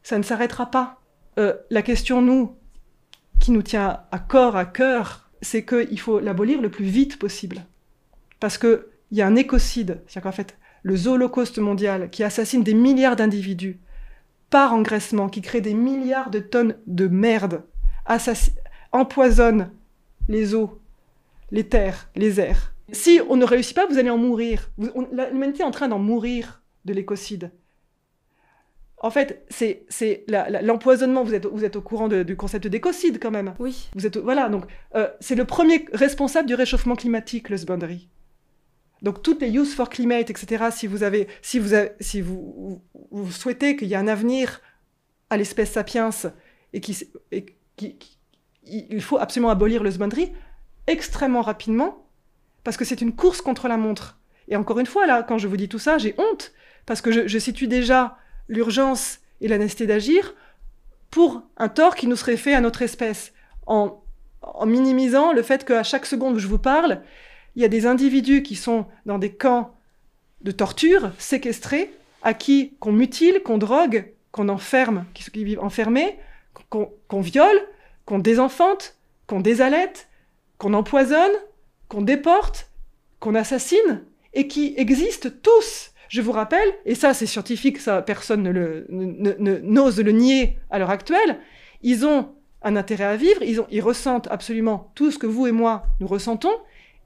ça 0.03 0.19
ne 0.19 0.23
s'arrêtera 0.23 0.71
pas. 0.71 1.01
Euh, 1.39 1.55
la 1.71 1.83
question, 1.83 2.23
nous, 2.23 2.57
qui 3.39 3.51
nous 3.53 3.63
tient 3.63 4.01
à 4.11 4.19
corps, 4.19 4.57
à 4.57 4.65
cœur, 4.65 5.28
c'est 5.43 5.65
qu'il 5.65 6.01
faut 6.01 6.21
l'abolir 6.21 6.61
le 6.61 6.71
plus 6.71 6.85
vite 6.85 7.19
possible. 7.19 7.65
Parce 8.41 8.59
qu'il 8.59 8.81
y 9.13 9.23
a 9.23 9.27
un 9.27 9.37
écocide, 9.37 10.03
c'est-à-dire 10.07 10.31
qu'en 10.31 10.37
fait, 10.37 10.57
le 10.83 11.07
holocauste 11.07 11.59
mondial 11.59 12.11
qui 12.11 12.23
assassine 12.23 12.63
des 12.63 12.75
milliards 12.75 13.17
d'individus 13.17 13.79
par 14.51 14.73
engraissement, 14.73 15.29
qui 15.29 15.43
crée 15.43 15.61
des 15.61 15.75
milliards 15.75 16.31
de 16.31 16.39
tonnes 16.39 16.77
de 16.87 17.07
merde, 17.07 17.63
empoisonne 18.93 19.71
les 20.29 20.55
eaux, 20.55 20.81
les 21.51 21.65
terres, 21.65 22.09
les 22.17 22.41
airs. 22.41 22.75
Si 22.93 23.21
on 23.29 23.37
ne 23.37 23.45
réussit 23.45 23.77
pas, 23.77 23.87
vous 23.87 23.99
allez 23.99 24.11
en 24.11 24.19
mourir. 24.19 24.71
L'humanité 24.79 25.61
est 25.61 25.67
en 25.67 25.71
train 25.71 25.89
d'en 25.89 25.99
mourir 25.99 26.63
de 26.87 26.95
l'écocide. 26.95 27.51
En 29.01 29.11
fait, 29.11 29.45
c'est 29.49 29.87
l'empoisonnement. 30.63 31.23
Vous 31.23 31.35
êtes, 31.35 31.47
vous 31.47 31.65
êtes 31.65 31.77
au 31.77 31.81
courant 31.83 32.09
de- 32.09 32.25
du 32.25 32.37
concept 32.37 32.67
d'écocide 32.67 33.19
quand 33.23 33.31
même. 33.31 33.55
Oui. 33.61 33.89
Vous 33.95 34.07
êtes 34.07 34.17
voilà 34.17 34.49
donc 34.49 34.65
euh, 34.97 35.09
c'est 35.21 35.37
le 35.37 35.45
premier 35.45 35.85
responsable 35.93 36.49
du 36.49 36.55
réchauffement 36.55 36.97
climatique, 36.97 37.49
le 37.49 37.57
Sbandry. 37.57 38.09
Donc 39.03 39.23
toutes 39.23 39.41
les 39.41 39.51
Youth 39.51 39.69
for 39.69 39.89
Climate, 39.89 40.31
etc. 40.31 40.65
Si 40.73 40.89
vous 40.89 41.05
avez, 41.05 41.29
si 41.43 41.61
vous 41.61 41.75
avez- 41.75 41.93
si 42.01 42.21
vous, 42.21 42.83
souhaitez 43.31 43.77
qu'il 43.77 43.87
y 43.87 43.93
ait 43.95 43.97
un 43.97 44.09
avenir 44.09 44.61
à 45.31 45.37
l'espèce 45.37 45.71
sapiens 45.71 46.11
et 46.73 46.81
qui, 46.81 47.07
il 48.65 49.01
faut 49.03 49.19
absolument 49.19 49.51
abolir 49.51 49.83
le 49.85 49.91
Sbandry 49.93 50.33
extrêmement 50.89 51.43
rapidement 51.43 52.07
parce 52.65 52.77
que 52.77 52.85
c'est 52.85 53.01
une 53.01 53.15
course 53.15 53.41
contre 53.41 53.69
la 53.69 53.77
montre. 53.77 54.19
Et 54.49 54.57
encore 54.57 54.81
une 54.81 54.87
fois 54.87 55.07
là, 55.07 55.23
quand 55.23 55.39
je 55.39 55.47
vous 55.47 55.57
dis 55.57 55.69
tout 55.69 55.79
ça, 55.79 55.99
j'ai 55.99 56.17
honte 56.19 56.53
parce 56.85 57.01
que 57.01 57.13
je, 57.13 57.29
je 57.29 57.39
situe 57.39 57.69
déjà 57.69 58.17
l'urgence 58.49 59.21
et 59.41 59.49
la 59.49 59.59
d'agir 59.59 60.35
pour 61.11 61.43
un 61.57 61.69
tort 61.69 61.95
qui 61.95 62.07
nous 62.07 62.17
serait 62.17 62.37
fait 62.37 62.55
à 62.55 62.61
notre 62.61 62.83
espèce 62.83 63.33
en, 63.67 64.03
minimisant 64.67 65.33
le 65.33 65.43
fait 65.43 65.65
qu'à 65.65 65.83
chaque 65.83 66.07
seconde 66.07 66.37
où 66.37 66.39
je 66.39 66.47
vous 66.47 66.59
parle, 66.59 67.03
il 67.55 67.63
y 67.63 67.65
a 67.65 67.69
des 67.69 67.87
individus 67.87 68.43
qui 68.43 68.57
sont 68.57 68.87
dans 69.07 69.19
des 69.19 69.33
camps 69.33 69.75
de 70.43 70.51
torture, 70.51 71.11
séquestrés, 71.19 71.91
à 72.23 72.35
qui 72.35 72.77
qu'on 72.81 72.93
mutile, 72.93 73.43
qu'on 73.45 73.59
drogue, 73.59 74.13
qu'on 74.33 74.49
enferme, 74.49 75.05
qui, 75.15 75.45
vivent 75.45 75.61
enfermés, 75.61 76.19
qu'on 76.71 77.21
viole, 77.21 77.61
qu'on 78.05 78.19
désenfante, 78.19 78.97
qu'on 79.27 79.41
désalète, 79.41 80.09
qu'on 80.59 80.75
empoisonne, 80.75 81.33
qu'on 81.89 82.03
déporte, 82.03 82.71
qu'on 83.21 83.35
assassine, 83.35 84.05
et 84.35 84.47
qui 84.49 84.75
existent 84.77 85.31
tous. 85.43 85.91
Je 86.09 86.23
vous 86.23 86.33
rappelle, 86.33 86.69
et 86.87 86.95
ça 86.95 87.13
c'est 87.13 87.27
scientifique, 87.27 87.79
ça 87.79 88.01
personne 88.03 88.43
n'ose 88.43 90.01
le 90.01 90.13
nier 90.13 90.59
à 90.71 90.79
l'heure 90.79 90.91
actuelle, 90.91 91.39
ils 91.83 92.07
ont 92.07 92.31
un 92.63 92.77
intérêt 92.77 93.05
à 93.05 93.17
vivre, 93.17 93.43
ils, 93.43 93.81
ressentent 93.81 94.27
absolument 94.31 94.91
tout 94.95 95.11
ce 95.11 95.19
que 95.19 95.27
vous 95.27 95.47
et 95.47 95.53
moi 95.53 95.85
nous 96.01 96.07
ressentons, 96.07 96.55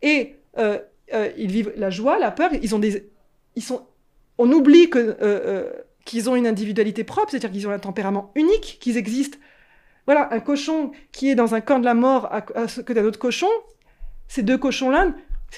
et 0.03 0.37
euh, 0.59 0.79
euh, 1.15 1.31
ils 1.37 1.51
vivent 1.51 1.73
la 1.77 1.91
joie, 1.91 2.19
la 2.19 2.31
peur, 2.31 2.51
ils 2.63 2.75
ont 2.75 2.79
des, 2.79 3.11
ils 3.57 3.63
sont, 3.63 3.87
on 4.39 4.51
oublie 4.53 4.89
euh, 4.95 5.71
qu'ils 6.05 6.31
ont 6.31 6.37
une 6.37 6.47
individualité 6.47 7.03
propre, 7.05 7.31
c'est-à-dire 7.31 7.51
qu'ils 7.51 7.67
ont 7.67 7.73
un 7.73 7.79
tempérament 7.79 8.31
unique, 8.35 8.79
qu'ils 8.81 8.97
existent. 8.97 9.39
Voilà, 10.07 10.33
un 10.33 10.41
cochon 10.41 10.93
qui 11.13 11.29
est 11.29 11.35
dans 11.35 11.55
un 11.55 11.61
camp 11.61 11.79
de 11.79 11.85
la 11.85 11.95
mort 11.95 12.27
à, 12.27 12.45
à 12.55 12.67
ce 12.67 12.81
que 12.81 12.93
d'un 12.93 13.05
autre 13.05 13.19
cochon, 13.19 13.49
ces 14.27 14.43
deux 14.43 14.59
cochons-là, 14.59 15.13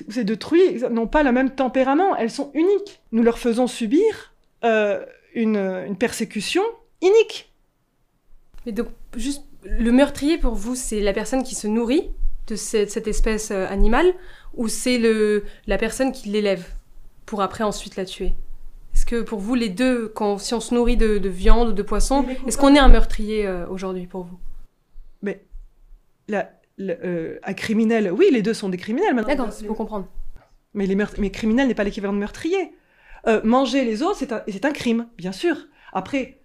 ces 0.08 0.24
deux 0.24 0.36
truies, 0.36 0.82
n'ont 0.90 1.06
pas 1.06 1.22
le 1.22 1.32
même 1.32 1.54
tempérament, 1.54 2.16
elles 2.16 2.30
sont 2.30 2.50
uniques. 2.54 3.00
Nous 3.12 3.22
leur 3.22 3.38
faisons 3.38 3.66
subir 3.66 4.34
euh, 4.64 5.04
une, 5.34 5.56
une 5.56 5.96
persécution 5.96 6.62
unique. 7.02 7.52
Mais 8.66 8.72
donc, 8.72 8.88
juste, 9.16 9.44
le 9.62 9.92
meurtrier 9.92 10.38
pour 10.38 10.54
vous, 10.54 10.74
c'est 10.74 11.00
la 11.00 11.12
personne 11.12 11.42
qui 11.42 11.54
se 11.54 11.66
nourrit 11.66 12.10
de 12.46 12.56
cette, 12.56 12.90
cette 12.90 13.08
espèce 13.08 13.50
euh, 13.50 13.66
animale 13.68 14.12
ou 14.54 14.68
c'est 14.68 14.98
le 14.98 15.44
la 15.66 15.78
personne 15.78 16.12
qui 16.12 16.28
l'élève 16.28 16.66
pour 17.26 17.40
après 17.40 17.64
ensuite 17.64 17.96
la 17.96 18.04
tuer? 18.04 18.34
Est-ce 18.94 19.06
que 19.06 19.22
pour 19.22 19.40
vous, 19.40 19.54
les 19.54 19.70
deux, 19.70 20.08
quand, 20.08 20.38
si 20.38 20.54
on 20.54 20.60
se 20.60 20.72
nourrit 20.74 20.96
de, 20.96 21.18
de 21.18 21.28
viande 21.28 21.70
ou 21.70 21.72
de 21.72 21.82
poisson, 21.82 22.24
est-ce 22.46 22.56
qu'on 22.56 22.74
est 22.74 22.78
un 22.78 22.88
meurtrier 22.88 23.46
euh, 23.46 23.66
aujourd'hui 23.68 24.06
pour 24.06 24.24
vous? 24.24 24.38
Mais 25.22 25.44
la- 26.28 26.50
le- 26.76 26.96
euh, 27.04 27.38
un 27.44 27.54
criminel, 27.54 28.10
oui, 28.12 28.26
les 28.32 28.42
deux 28.42 28.54
sont 28.54 28.68
des 28.68 28.76
criminels 28.76 29.14
maintenant. 29.14 29.28
D'accord, 29.34 29.52
c'est 29.52 29.66
pour 29.66 29.76
comprendre. 29.76 30.08
Mais, 30.74 30.86
les 30.86 30.96
mais 31.18 31.30
criminel 31.30 31.68
n'est 31.68 31.74
pas 31.74 31.84
l'équivalent 31.84 32.12
de 32.12 32.18
meurtrier. 32.18 32.72
Euh, 33.26 33.40
manger 33.44 33.84
les 33.84 34.02
autres, 34.02 34.16
c'est 34.18 34.32
un, 34.32 34.42
un 34.64 34.72
crime, 34.72 35.06
bien 35.16 35.32
sûr. 35.32 35.56
Après, 35.92 36.40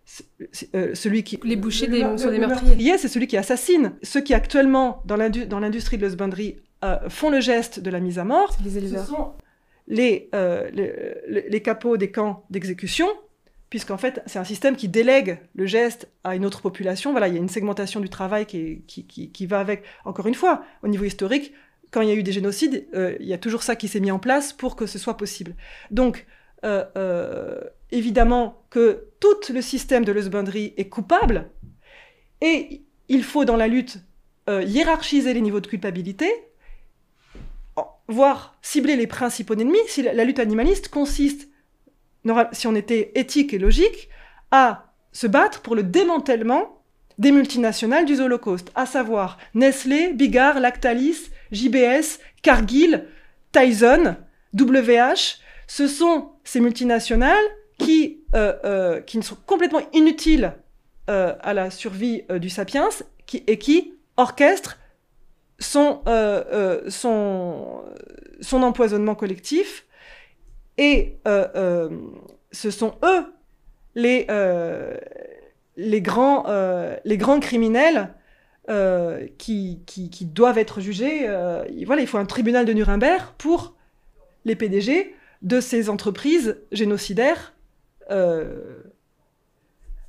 euh, 0.76 0.94
celui 0.94 1.24
qui... 1.24 1.40
Les 1.44 1.56
bouchers 1.56 1.88
des- 1.88 2.04
le- 2.04 2.18
sont 2.18 2.30
des 2.30 2.38
meurtriers. 2.40 2.98
c'est 2.98 3.08
celui 3.08 3.28
qui 3.28 3.38
assassine. 3.38 3.94
Ceux 4.04 4.22
qui 4.22 4.34
actuellement, 4.34 5.02
dans 5.06 5.16
l'indu- 5.18 5.46
dans 5.48 5.60
l'industrie 5.60 5.98
de 5.98 6.04
l'osbinderie, 6.04 6.58
euh, 6.86 7.10
font 7.10 7.30
le 7.32 7.42
geste 7.42 7.80
de 7.80 7.90
la 7.90 8.00
mise 8.00 8.20
à 8.20 8.24
mort, 8.24 8.54
ce 8.54 8.80
sont 9.06 9.34
les, 9.88 10.30
les- 10.72 11.50
les 11.50 11.62
capots 11.62 11.98
des 11.98 12.12
camps 12.12 12.46
d'exécution, 12.52 13.08
puisqu'en 13.70 13.98
fait, 13.98 14.22
c'est 14.26 14.40
un 14.40 14.44
système 14.44 14.76
qui 14.76 14.88
délègue 14.88 15.40
le 15.56 15.66
geste 15.66 16.10
à 16.24 16.36
une 16.36 16.46
autre 16.46 16.62
population. 16.62 17.12
Voilà, 17.12 17.28
il 17.28 17.34
y 17.34 17.38
a 17.38 17.40
une 17.40 17.50
segmentation 17.50 18.00
du 18.00 18.10
travail 18.10 18.46
qui, 18.46 18.82
qui, 18.88 19.06
qui- 19.06 19.32
qui 19.32 19.46
va 19.46 19.60
avec. 19.60 19.84
Encore 20.06 20.28
une 20.28 20.36
fois, 20.36 20.64
au 20.84 20.88
niveau 20.88 21.06
historique, 21.06 21.54
quand 21.92 22.02
il 22.02 22.10
y 22.10 22.12
a 22.12 22.16
eu 22.16 22.24
des 22.24 22.32
génocides, 22.32 22.88
euh, 22.94 23.16
il 23.20 23.28
y 23.28 23.34
a 23.34 23.38
toujours 23.38 23.64
ça 23.64 23.76
qui 23.76 23.88
s'est 23.88 24.00
mis 24.00 24.12
en 24.12 24.20
place 24.20 24.54
pour 24.54 24.76
que 24.76 24.86
ce 24.86 25.00
soit 25.00 25.18
possible. 25.18 25.56
Donc, 25.92 26.26
euh, 26.64 26.86
euh, 26.98 27.60
évidemment 27.92 28.64
que 28.70 29.08
tout 29.20 29.54
le 29.54 29.62
système 29.62 30.06
de 30.06 30.12
l'esbinderie 30.12 30.74
est 30.78 30.90
coupable, 30.90 31.50
et 32.42 32.84
il 33.08 33.24
faut 33.24 33.44
dans 33.46 33.58
la 33.58 33.68
lutte 33.68 34.00
euh, 34.50 34.64
hiérarchiser 34.64 35.34
les 35.34 35.42
niveaux 35.42 35.60
de 35.60 35.68
culpabilité, 35.68 36.32
voire 38.08 38.58
cibler 38.62 38.96
les 38.96 39.08
principaux 39.08 39.54
ennemis. 39.54 39.78
Si 39.88 40.02
la, 40.02 40.24
lutte 40.24 40.40
animaliste 40.40 40.90
consiste, 40.90 41.49
si 42.52 42.68
on 42.68 42.76
était 42.76 43.12
éthique 43.16 43.54
et 43.54 43.60
logique, 43.60 44.10
à 44.52 44.94
se 45.12 45.28
battre 45.28 45.62
pour 45.62 45.76
le 45.76 45.84
démantèlement 45.84 46.82
des 47.18 47.32
multinationales 47.32 48.06
du 48.06 48.20
Holocauste, 48.20 48.72
à 48.76 48.86
savoir 48.86 49.38
Nestlé, 49.54 50.14
Bigard, 50.14 50.60
Lactalis, 50.60 51.30
JBS, 51.52 52.20
Cargill, 52.42 53.06
Tyson, 53.52 54.16
WH. 54.58 55.40
Ce 55.68 55.88
sont 55.88 56.30
ces 56.44 56.62
multinationales 56.62 57.36
qui, 57.78 58.22
euh, 58.36 58.54
euh, 58.64 59.02
qui 59.02 59.22
sont 59.22 59.38
complètement 59.46 59.82
inutiles 59.94 60.54
euh, 61.10 61.34
à 61.42 61.54
la 61.54 61.72
survie 61.72 62.24
euh, 62.30 62.38
du 62.38 62.50
sapiens 62.50 62.90
qui, 63.26 63.44
et 63.48 63.58
qui 63.58 63.96
orchestrent 64.16 64.78
son, 65.58 66.02
euh, 66.08 66.90
son, 66.90 67.82
son 68.42 68.62
empoisonnement 68.64 69.16
collectif. 69.16 69.86
Et 70.80 71.18
euh, 71.28 71.46
euh, 71.56 71.90
ce 72.54 72.72
sont 72.72 72.96
eux 73.04 73.26
les, 73.96 74.26
euh, 74.30 74.96
les, 75.76 76.02
grands, 76.02 76.46
les 77.04 77.18
grands 77.18 77.42
criminels 77.42 78.14
qui, 79.38 79.82
qui, 79.86 80.26
doivent 80.26 80.58
être 80.58 80.80
jugés. 80.80 81.28
voilà, 81.86 82.02
il 82.02 82.08
faut 82.08 82.18
un 82.18 82.26
tribunal 82.26 82.66
de 82.66 82.74
Nuremberg 82.74 83.22
pour 83.38 83.76
les 84.46 84.56
PDG 84.56 85.14
de 85.42 85.60
ces 85.60 85.90
entreprises 85.90 86.58
génocidaires 86.72 87.54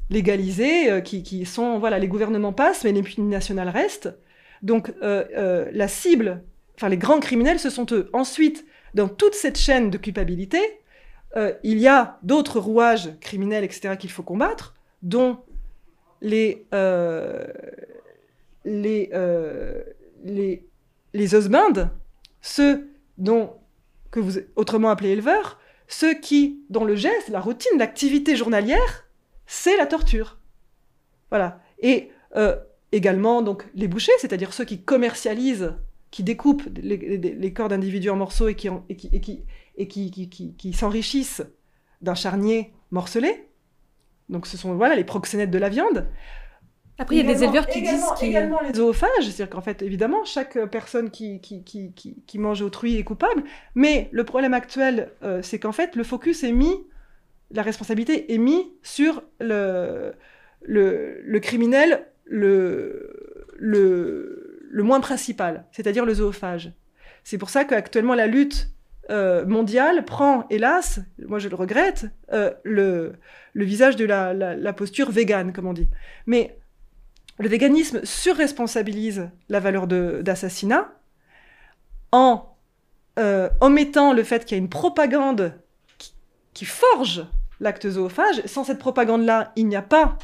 légalisées, 0.08 1.02
qui, 1.02 1.24
qui 1.24 1.44
sont, 1.46 1.78
voilà, 1.80 1.98
les 1.98 2.08
gouvernements 2.08 2.52
passent, 2.52 2.84
mais 2.84 2.92
les 2.92 3.02
multinationales 3.02 3.70
restent. 3.70 4.14
Donc 4.62 4.92
la 5.00 5.88
cible, 5.88 6.44
enfin 6.76 6.88
les 6.88 6.98
grands 6.98 7.18
criminels, 7.20 7.58
ce 7.58 7.70
sont 7.70 7.86
eux. 7.92 8.08
Ensuite, 8.12 8.64
dans 8.94 9.08
toute 9.08 9.34
cette 9.34 9.58
chaîne 9.58 9.90
de 9.90 9.98
culpabilité, 9.98 10.60
euh, 11.36 11.52
il 11.62 11.78
y 11.78 11.88
a 11.88 12.18
d'autres 12.22 12.58
rouages 12.58 13.10
criminels, 13.20 13.64
etc., 13.64 13.96
qu'il 13.98 14.10
faut 14.10 14.22
combattre, 14.22 14.74
dont 15.02 15.38
les, 16.20 16.66
euh, 16.74 17.46
les, 18.64 19.10
euh, 19.12 19.82
les, 20.24 20.66
les 21.14 21.34
osmindes, 21.34 21.90
ceux 22.40 22.88
dont, 23.18 23.54
que 24.10 24.20
vous 24.20 24.38
autrement 24.56 24.90
appelez 24.90 25.10
éleveurs, 25.10 25.58
ceux 25.88 26.14
qui, 26.14 26.62
dont 26.70 26.84
le 26.84 26.94
geste, 26.94 27.28
la 27.28 27.40
routine, 27.40 27.78
l'activité 27.78 28.36
journalière, 28.36 29.08
c'est 29.46 29.76
la 29.76 29.86
torture. 29.86 30.38
Voilà. 31.30 31.60
Et 31.80 32.10
euh, 32.36 32.56
également 32.92 33.42
donc 33.42 33.66
les 33.74 33.88
bouchers, 33.88 34.12
c'est-à-dire 34.18 34.52
ceux 34.52 34.64
qui 34.64 34.82
commercialisent, 34.82 35.74
qui 36.10 36.22
découpent 36.24 36.68
les, 36.82 37.52
corps 37.52 37.68
d'individus 37.68 38.10
en 38.10 38.16
morceaux 38.16 38.48
et 38.48 38.54
qui, 38.54 38.68
et 38.88 38.96
qui, 38.96 39.10
et 39.12 39.20
qui, 39.20 39.44
et 39.76 39.88
qui, 39.88 40.28
qui, 40.28 40.54
qui 40.54 40.72
s'enrichissent 40.72 41.42
d'un 42.02 42.14
charnier 42.14 42.72
morcelé. 42.90 43.48
Donc 44.28 44.46
ce 44.46 44.56
sont 44.56 44.74
voilà 44.74 44.96
les 44.96 45.04
proxénètes 45.04 45.50
de 45.50 45.58
la 45.58 45.68
viande. 45.68 46.08
Après, 46.98 47.16
il 47.16 47.26
y 47.26 47.30
a 47.30 47.32
des 47.32 47.44
éleveurs 47.44 47.66
qui 47.66 47.80
disent 47.80 48.04
qu'il 48.18 48.28
également 48.28 48.60
les 48.60 48.74
zoophages, 48.74 49.08
c'est-à-dire 49.22 49.48
qu'en 49.48 49.62
fait, 49.62 49.80
évidemment, 49.80 50.22
chaque 50.24 50.62
personne 50.66 51.10
qui, 51.10 51.40
qui, 51.40 51.64
qui, 51.64 51.94
qui, 51.94 52.38
mange 52.38 52.60
autrui 52.60 52.98
est 52.98 53.04
coupable. 53.04 53.42
Mais 53.74 54.10
le 54.12 54.22
problème 54.24 54.52
actuel, 54.52 55.10
euh, 55.22 55.40
c'est 55.42 55.58
qu'en 55.58 55.72
fait, 55.72 55.96
le 55.96 56.04
focus 56.04 56.44
est 56.44 56.52
mis, 56.52 56.86
la 57.52 57.62
responsabilité 57.62 58.34
est 58.34 58.36
mise 58.36 58.66
sur 58.82 59.22
le, 59.40 60.12
le, 60.60 61.22
le 61.22 61.40
criminel 61.40 62.06
le, 62.26 63.50
le, 63.56 64.39
le 64.70 64.82
moins 64.82 65.00
principal, 65.00 65.66
c'est-à-dire 65.72 66.06
le 66.06 66.14
zoophage. 66.14 66.72
C'est 67.24 67.38
pour 67.38 67.50
ça 67.50 67.64
qu'actuellement, 67.64 68.14
la 68.14 68.26
lutte 68.26 68.70
euh, 69.10 69.44
mondiale 69.44 70.04
prend, 70.04 70.46
hélas, 70.50 71.00
moi 71.26 71.40
je 71.40 71.48
le 71.48 71.56
regrette, 71.56 72.06
euh, 72.32 72.52
le, 72.62 73.16
visage 73.54 73.96
de 73.96 74.04
la, 74.04 74.72
posture 74.72 75.10
végane, 75.10 75.52
comme 75.52 75.66
on 75.66 75.72
dit. 75.72 75.88
Mais 76.26 76.56
le 77.38 77.48
véganisme 77.48 78.00
surresponsabilise 78.04 79.28
la 79.48 79.58
valeur 79.58 79.88
d'assassinat 79.88 80.92
en 82.12 82.56
euh, 83.18 83.48
omettant 83.60 84.12
le 84.12 84.22
fait 84.22 84.44
qu'il 84.44 84.56
y 84.56 84.60
a 84.60 84.62
une 84.62 84.70
propagande 84.70 85.54
qui, 86.54 86.64
forge 86.64 87.26
l'acte 87.58 87.88
zoophage. 87.88 88.42
Sans 88.44 88.64
cette 88.64 88.78
propagande-là, 88.78 89.52
il 89.56 89.66
n'y 89.66 89.76
a 89.76 89.82
pas 89.82 90.18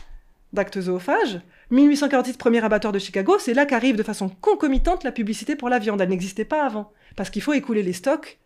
d'acte 0.52 0.80
zoophage. 0.80 1.40
1846, 1.70 2.36
premier 2.36 2.62
abattoir 2.62 2.92
de 2.92 2.98
Chicago, 2.98 3.38
c'est 3.38 3.54
là 3.54 3.66
qu'arrive 3.66 3.96
de 3.96 4.02
façon 4.02 4.28
concomitante 4.28 5.02
la 5.04 5.12
publicité 5.12 5.56
pour 5.56 5.68
la 5.68 5.78
viande. 5.78 6.00
Elle 6.00 6.10
n'existait 6.10 6.44
pas 6.44 6.64
avant, 6.64 6.92
parce 7.16 7.30
qu'il 7.30 7.42
faut 7.42 7.52
écouler 7.52 7.82
les 7.82 7.92
stocks 7.92 8.38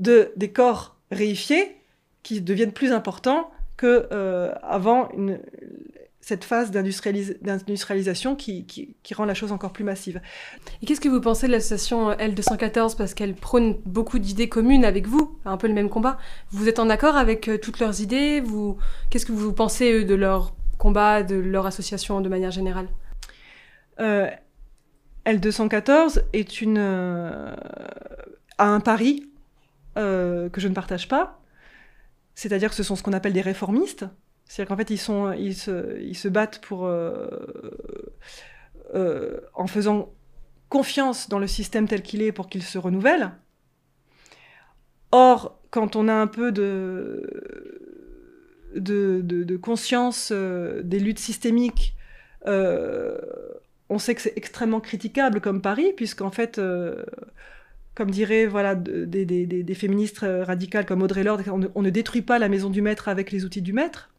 de, 0.00 0.32
des 0.36 0.50
corps 0.50 0.96
réifiés 1.10 1.76
qui 2.22 2.40
deviennent 2.40 2.72
plus 2.72 2.92
importants 2.92 3.50
que 3.76 4.08
euh, 4.12 4.52
avant 4.62 5.08
cette 6.20 6.44
phase 6.44 6.70
d'industrialisation 6.70 8.36
qui, 8.36 8.66
qui, 8.66 9.14
rend 9.14 9.24
la 9.24 9.34
chose 9.34 9.52
encore 9.52 9.72
plus 9.72 9.84
massive. 9.84 10.20
Et 10.82 10.86
qu'est-ce 10.86 11.00
que 11.00 11.08
vous 11.08 11.22
pensez 11.22 11.46
de 11.46 11.52
l'association 11.52 12.10
L214 12.10 12.96
Parce 12.96 13.14
qu'elle 13.14 13.34
prône 13.34 13.78
beaucoup 13.86 14.18
d'idées 14.18 14.48
communes 14.48 14.84
avec 14.84 15.06
vous, 15.06 15.38
un 15.46 15.56
peu 15.56 15.68
le 15.68 15.74
même 15.74 15.88
combat. 15.88 16.18
Vous 16.50 16.68
êtes 16.68 16.80
en 16.80 16.90
accord 16.90 17.16
avec 17.16 17.48
euh, 17.48 17.56
toutes 17.56 17.78
leurs 17.78 18.02
idées? 18.02 18.42
Qu'est-ce 19.08 19.24
que 19.24 19.32
vous 19.32 19.52
pensez 19.54 20.04
de 20.04 20.14
leur 20.14 20.52
combat, 20.78 21.22
de 21.22 21.36
leur 21.36 21.66
association 21.66 22.20
de 22.20 22.28
manière 22.28 22.50
générale 22.50 22.88
euh, 24.00 24.30
L214 25.26 26.22
est 26.32 26.62
une, 26.62 26.78
euh, 26.78 27.54
un 28.58 28.80
pari 28.80 29.24
que 29.96 30.60
je 30.60 30.68
ne 30.68 30.74
partage 30.74 31.08
pas. 31.08 31.40
C'est-à-dire 32.36 32.70
que 32.70 32.76
ce 32.76 32.84
sont 32.84 32.94
ce 32.94 33.02
qu'on 33.02 33.14
appelle 33.14 33.32
des 33.32 33.40
réformistes. 33.40 34.06
C'est-à-dire 34.48 34.68
qu'en 34.68 34.76
fait, 34.76 34.90
ils, 34.90 35.44
ils, 35.44 35.56
se, 35.56 36.00
ils 36.00 36.16
se 36.16 36.28
battent 36.28 36.60
pour, 36.60 36.86
euh, 36.86 37.28
euh, 38.94 39.40
en 39.54 39.66
faisant 39.66 40.12
confiance 40.68 41.28
dans 41.28 41.40
le 41.40 41.46
système 41.46 41.88
tel 41.88 42.02
qu'il 42.02 42.22
est 42.22 42.30
pour 42.30 42.48
qu'il 42.48 42.62
se 42.62 42.78
renouvelle. 42.78 43.32
Or, 45.10 45.58
quand 45.70 45.96
on 45.96 46.06
a 46.06 46.14
un 46.14 46.28
peu 46.28 46.52
de, 46.52 47.87
de, 48.74 49.56
conscience 49.56 50.30
euh, 50.32 50.82
des 50.82 50.98
luttes 50.98 51.18
systémiques, 51.18 51.94
on 52.46 53.98
sait 53.98 54.14
que 54.14 54.20
c'est 54.20 54.34
extrêmement 54.36 54.80
critiquable 54.80 55.40
comme 55.40 55.60
pari, 55.60 55.92
puisqu'en 55.96 56.30
fait, 56.30 56.60
comme 57.94 58.10
dirait 58.10 58.46
voilà, 58.46 58.74
des, 58.74 59.74
féministes 59.74 60.20
radicales 60.20 60.86
comme 60.86 61.02
Audrey 61.02 61.24
Lorde, 61.24 61.44
on 61.74 61.82
ne 61.82 61.90
détruit 61.90 62.22
pas 62.22 62.38
la 62.38 62.48
maison 62.48 62.70
du 62.70 62.82
maître 62.82 63.08
avec 63.08 63.32
les 63.32 63.44
outils 63.44 63.62
du 63.62 63.72
maître. 63.72 64.10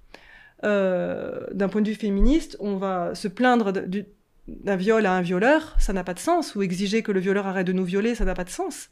Euh, 0.64 1.40
d'un 1.54 1.70
point 1.70 1.82
de 1.82 1.90
vue 1.90 1.96
féministe, 1.96 2.58
on 2.60 2.76
va 2.76 3.16
se 3.16 3.28
plaindre 3.28 3.72
d'un 3.72 4.76
viol 4.76 5.06
à 5.06 5.14
un 5.14 5.22
violeur, 5.22 5.76
ça 5.80 5.94
n'a 5.94 6.04
pas 6.04 6.14
de 6.14 6.20
sens, 6.20 6.56
ou 6.56 6.62
exiger 6.62 7.02
que 7.02 7.12
le 7.12 7.20
violeur 7.20 7.48
arrête 7.48 7.68
de 7.68 7.74
nous 7.74 7.86
violer, 7.86 8.16
ça 8.16 8.26
n'a 8.26 8.34
pas 8.34 8.44
de 8.44 8.50
sens. 8.50 8.90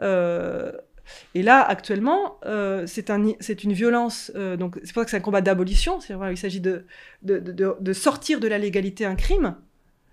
Euh, 0.00 0.72
et 1.34 1.42
là, 1.42 1.60
actuellement, 1.62 2.38
euh, 2.46 2.86
c'est 2.86 3.10
un, 3.10 3.24
une 3.24 3.72
violence, 3.72 4.30
donc 4.58 4.78
c'est 4.84 4.92
pour 4.92 5.00
ça 5.00 5.04
que 5.04 5.10
c'est 5.10 5.16
un 5.16 5.20
combat 5.20 5.40
d'abolition, 5.40 5.98
voilà, 6.10 6.32
il 6.32 6.38
s'agit 6.38 6.60
de 6.60 7.92
sortir 7.92 8.40
de 8.40 8.48
la 8.48 8.58
légalité 8.58 9.04
un 9.04 9.14
crime, 9.14 9.56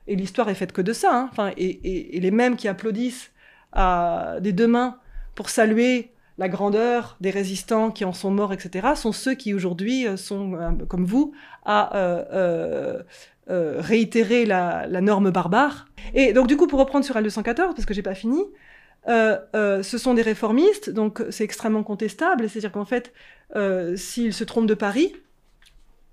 et 0.09 0.15
l'histoire 0.15 0.49
est 0.49 0.55
faite 0.55 0.73
que 0.73 0.81
de 0.81 0.91
ça, 0.91 1.11
hein. 1.13 1.29
enfin, 1.31 1.51
et, 1.55 2.19
les 2.19 2.31
mêmes 2.31 2.57
qui 2.57 2.67
applaudissent 2.67 3.31
à 3.71 4.37
des 4.41 4.51
deux 4.51 4.67
mains 4.67 4.97
pour 5.35 5.49
saluer 5.49 6.11
la 6.39 6.49
grandeur 6.49 7.15
des 7.21 7.29
résistants 7.29 7.91
qui 7.91 8.05
en 8.05 8.13
sont 8.13 8.31
morts, 8.31 8.51
etc., 8.51 8.87
sont 8.95 9.11
ceux 9.11 9.35
qui 9.35 9.53
aujourd'hui 9.53 10.07
euh, 10.07 10.17
sont, 10.17 10.55
euh, 10.55 10.71
comme 10.87 11.05
vous, 11.05 11.33
à 11.63 11.95
euh, 11.95 13.03
réitérer 13.47 14.45
la, 14.45 14.87
norme 14.87 15.29
barbare. 15.29 15.85
Et 16.15 16.33
donc, 16.33 16.47
du 16.47 16.57
coup, 16.57 16.65
pour 16.65 16.79
reprendre 16.79 17.05
sur 17.05 17.15
L214, 17.15 17.75
parce 17.75 17.85
que 17.85 17.93
j'ai 17.93 18.01
pas 18.01 18.15
fini, 18.15 18.41
ce 19.07 19.97
sont 19.97 20.13
des 20.13 20.21
réformistes, 20.21 20.89
donc 20.89 21.23
c'est 21.29 21.43
extrêmement 21.43 21.83
contestable. 21.83 22.49
C'est-à-dire 22.49 22.71
qu'en 22.71 22.85
fait, 22.85 23.13
s'ils 23.95 24.33
se 24.33 24.43
trompent 24.43 24.67
de 24.67 24.73
Paris, 24.73 25.13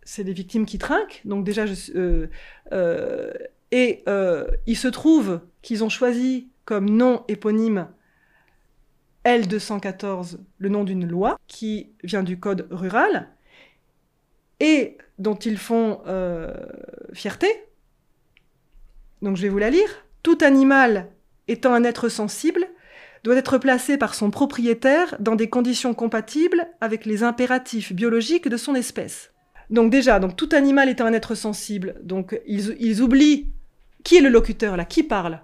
c'est 0.03 0.25
des 0.25 0.33
victimes 0.33 0.67
qui 0.67 0.79
trinquent. 0.79 1.23
Donc 1.25 1.45
déjà, 1.45 1.65
et 3.73 4.05
il 4.67 4.77
se 4.77 4.89
trouve 4.89 5.41
qu'ils 5.63 5.85
ont 5.85 5.89
choisi 5.89 6.49
comme 6.65 6.89
nom 6.91 7.25
éponyme 7.29 7.89
L214, 9.27 10.39
le 10.59 10.69
nom 10.69 10.85
d'une 10.85 11.07
loi 11.07 11.39
qui 11.49 11.91
vient 12.05 12.23
du 12.23 12.39
code 12.39 12.69
rural 12.71 13.29
et 14.61 14.99
dont 15.19 15.35
ils 15.35 15.59
font 15.59 16.01
euh, 16.07 16.55
fierté. 17.13 17.49
Donc 19.23 19.37
je 19.37 19.43
vais 19.43 19.49
vous 19.49 19.59
la 19.59 19.71
lire. 19.71 19.89
Tout 20.23 20.39
animal 20.43 21.11
étant 21.49 21.75
un 21.75 21.83
être 21.83 22.09
sensible 22.09 22.66
doit 23.25 23.37
être 23.37 23.59
placé 23.59 23.99
par 23.99 24.15
son 24.15 24.31
propriétaire 24.31 25.17
dans 25.21 25.37
des 25.37 25.49
conditions 25.49 25.95
compatibles 25.95 26.69
avec 26.81 27.05
les 27.05 27.23
impératifs 27.23 27.93
biologiques 27.93 28.49
de 28.49 28.57
son 28.57 28.75
espèce. 28.75 29.33
Donc 29.71 29.91
déjà, 29.91 30.21
donc 30.21 30.37
tout 30.37 30.49
animal 30.53 30.89
étant 30.89 31.07
un 31.07 31.13
être 31.13 31.35
sensible, 31.35 31.97
donc 32.03 32.41
ils, 32.47 33.03
oublient 33.03 33.53
qui 34.05 34.17
est 34.17 34.21
le 34.21 34.29
locuteur 34.29 34.77
là, 34.77 34.85
qui 34.85 35.03
parle 35.03 35.41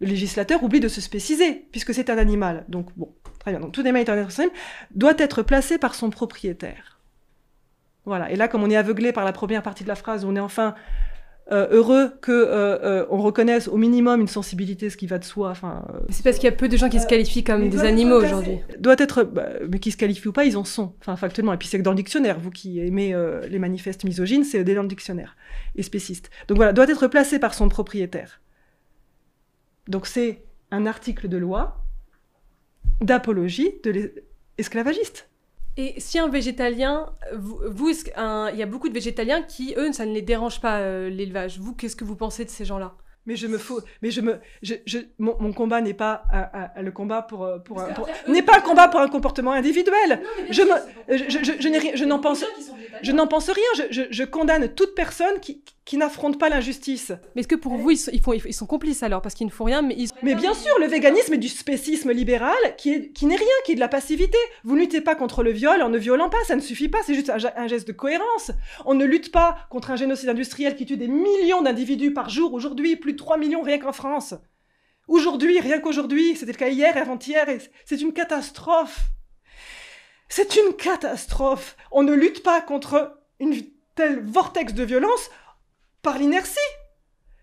le 0.00 0.08
législateur 0.08 0.62
oublie 0.62 0.80
de 0.80 0.88
se 0.88 1.00
spéciser, 1.00 1.66
puisque 1.70 1.94
c'est 1.94 2.10
un 2.10 2.18
animal. 2.18 2.64
Donc, 2.68 2.88
bon, 2.96 3.14
très 3.38 3.52
bien. 3.52 3.60
Donc, 3.60 3.72
tout 3.72 3.80
animal 3.80 4.02
est 4.02 4.52
doit 4.90 5.14
être 5.18 5.42
placé 5.42 5.78
par 5.78 5.94
son 5.94 6.10
propriétaire. 6.10 7.00
Voilà. 8.04 8.30
Et 8.30 8.36
là, 8.36 8.48
comme 8.48 8.62
on 8.62 8.70
est 8.70 8.76
aveuglé 8.76 9.12
par 9.12 9.24
la 9.24 9.32
première 9.32 9.62
partie 9.62 9.84
de 9.84 9.88
la 9.88 9.94
phrase, 9.94 10.24
on 10.24 10.36
est 10.36 10.40
enfin 10.40 10.74
euh, 11.52 11.68
heureux 11.70 12.10
que 12.22 12.32
euh, 12.32 12.78
euh, 12.82 13.06
on 13.10 13.18
reconnaisse 13.18 13.68
au 13.68 13.76
minimum 13.76 14.22
une 14.22 14.28
sensibilité, 14.28 14.88
ce 14.88 14.96
qui 14.96 15.06
va 15.06 15.18
de 15.18 15.24
soi. 15.24 15.50
Enfin, 15.50 15.84
c'est 16.08 16.22
parce 16.22 16.36
qu'il 16.36 16.44
y 16.44 16.52
a 16.52 16.56
peu 16.56 16.68
de 16.68 16.76
gens 16.76 16.88
qui 16.88 16.98
se 16.98 17.06
qualifient 17.06 17.44
comme 17.44 17.68
des 17.68 17.80
animaux 17.80 18.16
aujourd'hui. 18.16 18.60
Doit 18.78 18.96
être, 18.98 19.24
bah, 19.24 19.48
mais 19.68 19.78
qui 19.78 19.90
se 19.90 19.98
qualifient 19.98 20.28
ou 20.28 20.32
pas, 20.32 20.46
ils 20.46 20.56
en 20.56 20.64
sont. 20.64 20.94
Enfin, 21.00 21.16
factuellement. 21.16 21.52
Et 21.52 21.58
puis 21.58 21.68
c'est 21.68 21.78
que 21.78 21.82
dans 21.82 21.90
le 21.90 21.96
dictionnaire, 21.96 22.38
vous 22.40 22.50
qui 22.50 22.80
aimez 22.80 23.14
les 23.48 23.58
manifestes 23.58 24.04
misogynes, 24.04 24.44
c'est 24.44 24.64
dans 24.64 24.82
le 24.82 24.88
dictionnaire 24.88 25.36
et 25.76 25.82
spécistes. 25.82 26.30
Donc 26.48 26.56
voilà, 26.56 26.72
doit 26.72 26.88
être 26.88 27.08
placé 27.08 27.38
par 27.38 27.52
son 27.52 27.68
propriétaire. 27.68 28.40
Donc 29.86 30.06
c'est 30.06 30.44
un 30.70 30.86
article 30.86 31.28
de 31.28 31.36
loi 31.36 31.84
d'apologie 33.02 33.70
de 33.84 34.14
l'esclavagiste. 34.56 35.28
Et 35.76 35.94
si 35.98 36.18
un 36.18 36.28
végétalien, 36.28 37.12
vous, 37.32 37.60
il 37.88 38.58
y 38.58 38.62
a 38.62 38.66
beaucoup 38.66 38.88
de 38.88 38.94
végétaliens 38.94 39.42
qui, 39.42 39.74
eux, 39.76 39.92
ça 39.92 40.06
ne 40.06 40.12
les 40.12 40.22
dérange 40.22 40.60
pas 40.60 40.78
euh, 40.78 41.10
l'élevage. 41.10 41.58
Vous, 41.58 41.74
qu'est-ce 41.74 41.96
que 41.96 42.04
vous 42.04 42.16
pensez 42.16 42.44
de 42.44 42.50
ces 42.50 42.64
gens-là? 42.64 42.94
Mais 43.26 43.36
je 43.36 43.46
me 43.46 43.56
fous, 43.56 43.80
mais 44.02 44.10
je 44.10 44.20
me, 44.20 44.38
je, 44.62 44.74
je 44.84 44.98
mon, 45.18 45.34
mon, 45.40 45.52
combat 45.54 45.80
n'est 45.80 45.94
pas 45.94 46.24
le 46.76 46.90
combat 46.90 47.22
pour, 47.22 47.44
euh, 47.44 47.58
pour, 47.58 47.82
n'est 48.28 48.42
pas 48.42 48.58
un 48.58 48.60
combat 48.60 48.88
pour 48.88 49.00
un 49.00 49.08
comportement 49.08 49.52
individuel. 49.52 50.20
je 50.50 50.62
me, 50.62 51.16
je, 51.16 51.24
je, 51.30 51.52
je, 51.58 51.96
je 51.96 52.04
n'en 52.04 52.18
pense, 52.18 52.44
je 53.02 53.12
n'en 53.12 53.26
pense 53.26 53.48
rien. 53.48 53.88
Je, 53.90 54.02
je, 54.10 54.24
condamne 54.24 54.68
toute 54.74 54.94
personne 54.94 55.40
qui, 55.40 55.62
qui 55.84 55.98
n'affronte 55.98 56.38
pas 56.38 56.48
l'injustice. 56.48 57.12
Mais 57.34 57.40
est-ce 57.40 57.48
que 57.48 57.54
pour 57.54 57.76
vous, 57.76 57.90
ils 57.90 57.98
sont, 57.98 58.10
ils, 58.12 58.20
font, 58.20 58.32
ils 58.32 58.54
sont 58.54 58.66
complices 58.66 59.02
alors 59.02 59.20
parce 59.20 59.34
qu'ils 59.34 59.46
ne 59.46 59.52
font 59.52 59.64
rien, 59.64 59.82
mais 59.82 59.94
ils... 59.98 60.08
Mais 60.22 60.34
bien 60.34 60.54
sûr, 60.54 60.72
le 60.78 60.86
véganisme 60.86 61.34
est 61.34 61.38
du 61.38 61.48
spécisme 61.48 62.10
libéral 62.10 62.56
qui 62.78 62.92
est, 62.92 63.12
qui 63.12 63.26
n'est 63.26 63.36
rien, 63.36 63.46
qui 63.66 63.72
est 63.72 63.74
de 63.74 63.80
la 63.80 63.88
passivité. 63.88 64.38
Vous 64.64 64.76
ne 64.76 64.80
luttez 64.80 65.02
pas 65.02 65.14
contre 65.14 65.42
le 65.42 65.50
viol 65.50 65.82
en 65.82 65.90
ne 65.90 65.98
violant 65.98 66.30
pas, 66.30 66.42
ça 66.46 66.56
ne 66.56 66.62
suffit 66.62 66.88
pas. 66.88 66.98
C'est 67.04 67.14
juste 67.14 67.30
un, 67.30 67.36
un 67.56 67.66
geste 67.66 67.86
de 67.86 67.92
cohérence. 67.92 68.50
On 68.86 68.94
ne 68.94 69.04
lutte 69.04 69.30
pas 69.30 69.58
contre 69.70 69.90
un 69.90 69.96
génocide 69.96 70.30
industriel 70.30 70.74
qui 70.74 70.86
tue 70.86 70.96
des 70.96 71.08
millions 71.08 71.60
d'individus 71.60 72.14
par 72.14 72.30
jour 72.30 72.54
aujourd'hui, 72.54 72.96
plus 72.96 73.16
3 73.16 73.36
millions 73.36 73.62
rien 73.62 73.78
qu'en 73.78 73.92
France. 73.92 74.34
Aujourd'hui, 75.06 75.60
rien 75.60 75.80
qu'aujourd'hui, 75.80 76.34
c'était 76.34 76.52
le 76.52 76.58
cas 76.58 76.68
hier, 76.68 76.96
avant-hier, 76.96 77.46
c'est 77.84 78.00
une 78.00 78.14
catastrophe. 78.14 79.00
C'est 80.30 80.56
une 80.56 80.72
catastrophe. 80.74 81.76
On 81.92 82.02
ne 82.02 82.14
lutte 82.14 82.42
pas 82.42 82.62
contre 82.62 83.18
une 83.38 83.54
telle 83.94 84.24
vortex 84.24 84.72
de 84.72 84.82
violence 84.82 85.30
par 86.04 86.18
l'inertie. 86.18 86.70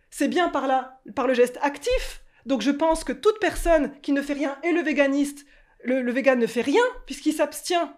c'est 0.10 0.30
bien 0.30 0.48
par 0.50 0.68
là, 0.68 1.02
par 1.16 1.28
le 1.28 1.34
geste 1.34 1.60
actif. 1.62 2.24
Donc 2.46 2.62
je 2.62 2.72
pense 2.72 3.04
que 3.04 3.14
toute 3.14 3.40
personne 3.40 4.00
qui 4.02 4.14
ne 4.14 4.22
fait 4.22 4.34
rien, 4.34 4.58
et 4.64 4.72
le 4.72 4.82
véganiste, 4.82 5.46
le, 5.84 6.02
le 6.02 6.12
vegan 6.12 6.40
ne 6.40 6.48
fait 6.48 6.62
rien 6.62 6.84
puisqu'il 7.06 7.34
s'abstient. 7.34 7.94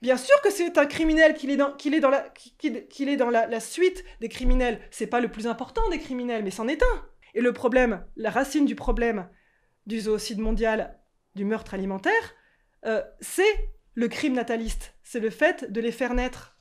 Bien 0.00 0.16
sûr 0.16 0.34
que 0.42 0.50
c'est 0.50 0.78
un 0.78 0.86
criminel 0.86 1.34
qu'il 1.34 1.50
est 1.50 1.56
dans, 1.56 1.72
qu'il 1.72 1.94
est 1.94 2.00
dans, 2.00 2.10
la, 2.10 2.28
qu'il 2.58 3.08
est 3.08 3.16
dans 3.16 3.30
la, 3.30 3.46
la 3.46 3.60
suite 3.60 4.02
des 4.20 4.28
criminels. 4.28 4.80
C'est 4.90 5.06
pas 5.06 5.20
le 5.20 5.30
plus 5.30 5.46
important 5.46 5.88
des 5.90 6.00
criminels, 6.00 6.42
mais 6.42 6.50
c'en 6.50 6.66
est 6.66 6.82
un. 6.82 7.06
Et 7.34 7.40
le 7.40 7.52
problème, 7.52 8.04
la 8.16 8.30
racine 8.30 8.66
du 8.66 8.74
problème 8.74 9.28
du 9.86 10.00
zoocide 10.00 10.40
mondial, 10.40 10.98
du 11.34 11.44
meurtre 11.44 11.74
alimentaire, 11.74 12.34
euh, 12.84 13.02
c'est 13.20 13.70
le 13.94 14.08
crime 14.08 14.34
nataliste. 14.34 14.94
C'est 15.04 15.20
le 15.20 15.30
fait 15.30 15.70
de 15.70 15.80
les 15.80 15.92
faire 15.92 16.14
naître. 16.14 16.51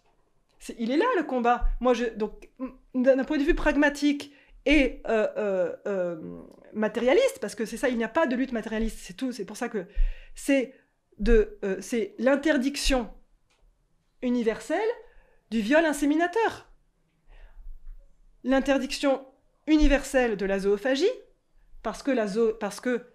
Il 0.78 0.92
est 0.92 0.98
là 0.98 1.06
le 1.18 1.24
combat. 1.24 1.66
Moi, 1.80 1.94
donc, 2.16 2.50
d'un 2.94 3.24
point 3.24 3.38
de 3.38 3.44
vue 3.44 3.56
pragmatique 3.56 4.34
et 4.66 5.02
euh, 5.08 5.28
euh, 5.38 5.76
euh, 5.88 6.42
matérialiste, 6.74 7.40
parce 7.40 7.56
que 7.56 7.66
c'est 7.66 7.78
ça, 7.78 7.90
il 7.90 7.98
n'y 7.98 8.04
a 8.04 8.10
pas 8.10 8.28
de 8.28 8.36
lutte 8.36 8.52
matérialiste, 8.52 9.00
c'est 9.02 9.16
tout. 9.16 9.32
C'est 9.32 9.46
pour 9.46 9.58
ça 9.58 9.70
que 9.70 9.86
c'est 10.36 10.76
l'interdiction 12.20 13.10
universelle 14.22 14.80
du 15.50 15.62
viol 15.62 15.84
inséminateur. 15.84 16.70
L'interdiction 18.44 19.26
universelle 19.68 20.38
de 20.38 20.46
la 20.46 20.60
zoophagie, 20.60 21.06
parce 21.84 22.04
que 22.04 22.12
la 22.12 22.28
zoo, 22.28 22.54
parce 22.54 22.80
que 22.80 23.08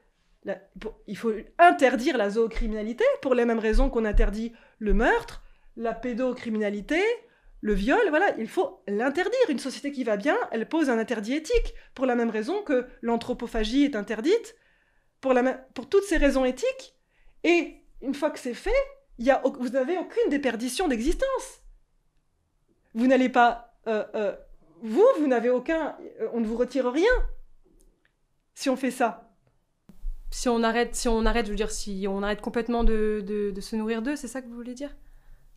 il 1.08 1.16
faut 1.16 1.32
interdire 1.58 2.16
la 2.16 2.30
zoocriminalité 2.30 3.04
pour 3.20 3.34
les 3.34 3.44
mêmes 3.44 3.58
raisons 3.58 3.90
qu'on 3.90 4.04
interdit 4.04 4.52
le 4.78 4.94
meurtre, 4.94 5.42
la 5.76 5.92
pédocriminalité, 5.92 7.02
le 7.66 7.74
viol, 7.74 8.08
voilà, 8.10 8.32
il 8.38 8.46
faut 8.46 8.80
l'interdire. 8.86 9.34
Une 9.48 9.58
société 9.58 9.90
qui 9.90 10.04
va 10.04 10.16
bien, 10.16 10.38
elle 10.52 10.68
pose 10.68 10.88
un 10.88 11.00
interdit 11.00 11.34
éthique, 11.34 11.74
pour 11.96 12.06
la 12.06 12.14
même 12.14 12.30
raison 12.30 12.62
que 12.62 12.86
l'anthropophagie 13.02 13.82
est 13.82 13.96
interdite, 13.96 14.54
pour, 15.20 15.34
toutes 15.90 16.04
ces 16.04 16.16
raisons 16.16 16.44
éthiques. 16.44 16.94
Et 17.42 17.82
une 18.02 18.14
fois 18.14 18.30
que 18.30 18.38
c'est 18.38 18.54
fait, 18.54 18.70
vous 19.18 19.68
n'avez 19.70 19.98
aucune 19.98 20.30
déperdition 20.30 20.86
d'existence. 20.86 21.60
Vous 22.94 23.08
n'allez 23.08 23.30
pas... 23.30 23.74
euh, 23.88 24.04
euh, 24.14 24.36
vous, 24.82 25.06
vous 25.18 25.26
n'avez 25.26 25.50
aucun... 25.50 25.96
on 26.34 26.38
ne 26.38 26.46
vous 26.46 26.56
retire 26.56 26.88
rien 26.88 27.16
si 28.54 28.70
on 28.70 28.76
fait 28.76 28.92
ça. 28.92 29.34
Si 30.30 30.48
on 30.48 30.62
arrête, 30.62 30.94
si 30.94 31.08
on 31.08 31.26
arrête, 31.26 31.46
je 31.46 31.50
veux 31.50 31.56
dire, 31.56 31.72
si 31.72 32.06
on 32.08 32.22
arrête 32.22 32.40
complètement 32.40 32.84
de, 32.84 33.24
de, 33.26 33.50
de 33.50 33.60
se 33.60 33.74
nourrir 33.74 34.02
d'eux, 34.02 34.14
c'est 34.14 34.28
ça 34.28 34.40
que 34.40 34.46
vous 34.46 34.54
voulez 34.54 34.74
dire? 34.74 34.94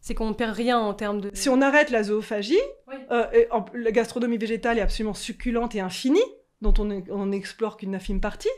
C'est 0.01 0.15
qu'on 0.15 0.29
ne 0.29 0.33
perd 0.33 0.55
rien 0.55 0.79
en 0.79 0.93
termes 0.93 1.19
de. 1.21 1.29
Si 1.33 1.49
on 1.49 1.61
arrête 1.61 1.89
la 1.91 2.03
zoophagie, 2.03 2.57
Oui. 2.87 2.95
euh, 3.11 3.45
en- 3.51 3.65
la 3.73 3.91
gastronomie 3.91 4.37
végétale 4.37 4.77
est 4.77 4.81
absolument 4.81 5.13
succulente 5.13 5.75
et 5.75 5.81
infinie, 5.81 6.23
dont 6.61 6.73
on 6.79 7.25
n'explore 7.25 7.77
qu'une 7.77 7.95
infime 7.95 8.21
partie, 8.21 8.49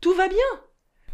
tout 0.00 0.12
va 0.14 0.28
bien. 0.28 0.38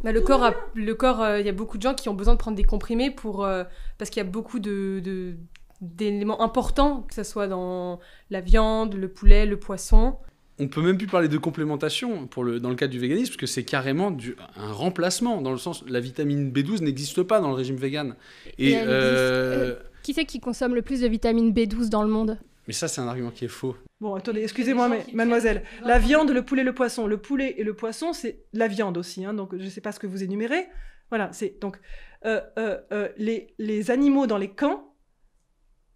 Bah, 0.03 0.13
le 0.13 0.21
corps, 0.21 0.45
a- 0.45 0.55
le 0.75 0.95
corps, 0.95 1.25
il 1.39 1.47
y 1.47 1.49
a 1.49 1.53
beaucoup 1.53 1.79
de 1.79 1.83
gens 1.83 1.95
qui 1.95 2.09
ont 2.09 2.15
besoin 2.15 2.35
de 2.35 2.39
prendre 2.39 2.57
des 2.57 2.65
comprimés 2.65 3.11
pour 3.11 3.45
euh, 3.45 3.65
parce 3.99 4.11
qu'il 4.11 4.23
y 4.23 4.27
a 4.27 4.29
beaucoup 4.29 4.59
de 4.59 5.01
de- 5.03 5.37
d'éléments 5.81 6.41
importants, 6.43 7.03
que 7.03 7.15
ce 7.15 7.23
soit 7.23 7.47
dans 7.49 8.01
la 8.31 8.41
viande, 8.41 8.95
le 8.95 9.09
poulet, 9.09 9.47
le 9.47 9.59
poisson. 9.59 10.17
On 10.59 10.69
peut 10.69 10.81
même 10.81 10.97
plus 10.97 11.07
parler 11.07 11.29
de 11.29 11.39
complémentation 11.39 12.27
pour 12.27 12.43
le, 12.43 12.61
dans 12.61 12.71
le 12.71 12.77
cadre 12.77 12.93
du 12.93 12.99
véganisme, 12.99 13.29
parce 13.29 13.37
que 13.37 13.47
c'est 13.47 13.65
carrément 13.65 14.11
du, 14.11 14.37
un 14.57 14.73
remplacement, 14.73 15.43
dans 15.43 15.53
le 15.53 15.59
sens 15.59 15.85
la 15.87 16.01
vitamine 16.01 16.51
B12 16.51 16.83
n'existe 16.83 17.23
pas 17.23 17.41
dans 17.41 17.49
le 17.49 17.55
régime 17.55 17.77
vegan. 17.77 18.17
Et 18.59 18.71
Et, 18.71 18.73
elle 18.73 18.89
euh, 18.89 19.77
Qui 20.03 20.15
c'est 20.15 20.25
qui 20.25 20.41
consomme 20.41 20.75
le 20.75 20.83
plus 20.83 21.01
de 21.03 21.09
vitamine 21.09 21.53
B12 21.53 21.89
dans 21.89 22.03
le 22.03 22.09
monde? 22.09 22.39
Mais 22.67 22.73
ça, 22.73 22.89
c'est 22.89 23.01
un 23.01 23.07
argument 23.07 23.31
qui 23.31 23.45
est 23.45 23.49
faux. 23.49 23.77
Bon, 24.01 24.15
attendez, 24.15 24.43
excusez-moi, 24.43 24.89
mais 24.89 25.05
mademoiselle, 25.13 25.63
la 25.85 25.99
viande, 25.99 26.31
le 26.31 26.43
poulet, 26.43 26.65
le 26.65 26.75
poisson. 26.75 27.07
Le 27.07 27.19
poulet 27.19 27.55
et 27.59 27.65
le 27.65 27.75
poisson, 27.75 28.13
c'est 28.13 28.41
la 28.53 28.67
viande 28.67 28.99
aussi, 28.99 29.25
hein, 29.25 29.35
donc 29.35 29.57
je 29.57 29.63
ne 29.63 29.69
sais 29.69 29.81
pas 29.81 29.93
ce 29.93 30.01
que 30.01 30.07
vous 30.07 30.23
énumérez. 30.23 30.67
Voilà, 31.11 31.31
c'est 31.33 31.61
donc 31.61 31.79
euh, 32.25 32.41
euh, 32.59 32.79
euh, 32.93 33.09
les, 33.17 33.55
les 33.59 33.91
animaux 33.91 34.27
dans 34.27 34.39
les 34.39 34.51
camps 34.51 34.95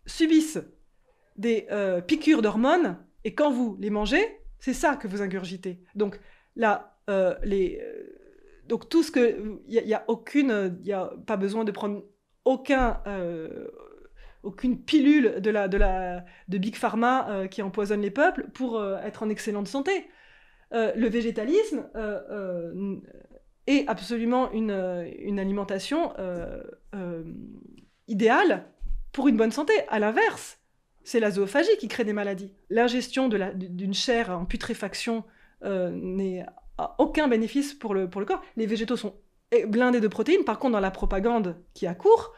subissent 0.06 0.60
des 1.36 1.66
euh, 1.70 2.00
piqûres 2.00 2.42
d'hormones 2.42 2.98
et 3.24 3.34
quand 3.34 3.50
vous 3.50 3.76
les 3.80 3.90
mangez, 3.90 4.39
c'est 4.60 4.74
ça 4.74 4.96
que 4.96 5.08
vous 5.08 5.22
ingurgitez. 5.22 5.82
Donc 5.94 6.20
là, 6.54 6.98
euh, 7.08 7.34
les, 7.42 7.80
euh, 7.82 8.04
donc 8.68 8.88
tout 8.88 9.02
ce 9.02 9.10
que 9.10 9.58
il 9.66 9.74
y, 9.74 9.94
a- 9.94 10.04
aucune, 10.06 10.78
il 10.82 10.92
a 10.92 11.10
pas 11.26 11.36
besoin 11.36 11.64
de 11.64 11.72
prendre 11.72 12.04
aucun 12.44 13.02
euh, 13.06 13.66
aucune 14.42 14.82
pilule 14.82 15.40
de 15.40 15.50
la 15.50 15.66
de 15.68 15.76
la 15.76 16.24
de 16.48 16.58
big 16.58 16.76
pharma 16.76 17.46
qui 17.50 17.62
empoisonne 17.62 18.00
les 18.00 18.10
peuples 18.12 18.46
pour 18.54 18.82
être 19.02 19.22
en 19.22 19.28
excellente 19.28 19.68
santé. 19.68 20.08
Le 20.72 21.08
végétalisme 21.08 21.88
est 23.66 23.86
absolument 23.88 24.50
une, 24.52 24.70
une 25.18 25.38
alimentation 25.38 26.12
idéale 28.08 28.64
pour 29.12 29.28
une 29.28 29.36
bonne 29.36 29.50
santé. 29.50 29.72
À 29.88 29.98
l'inverse, 29.98 30.59
c'est 31.10 31.18
la 31.18 31.32
zoophagie 31.32 31.76
qui 31.80 31.88
crée 31.88 32.04
des 32.04 32.12
maladies. 32.12 32.52
L'ingestion 32.70 33.28
d'une 33.28 33.94
chair 33.94 34.30
en 34.30 34.44
putréfaction 34.44 35.24
euh, 35.64 35.90
n'est 35.90 36.46
aucun 36.98 37.26
bénéfice 37.26 37.74
pour 37.74 37.94
le, 37.94 38.08
pour 38.08 38.20
le 38.20 38.26
corps. 38.28 38.40
Les 38.56 38.66
végétaux 38.66 38.96
sont 38.96 39.14
blindés 39.66 39.98
de 39.98 40.06
protéines. 40.06 40.44
Par 40.44 40.60
contre, 40.60 40.74
dans 40.74 40.80
la 40.80 40.92
propagande 40.92 41.56
qui 41.74 41.88
accourt, 41.88 42.32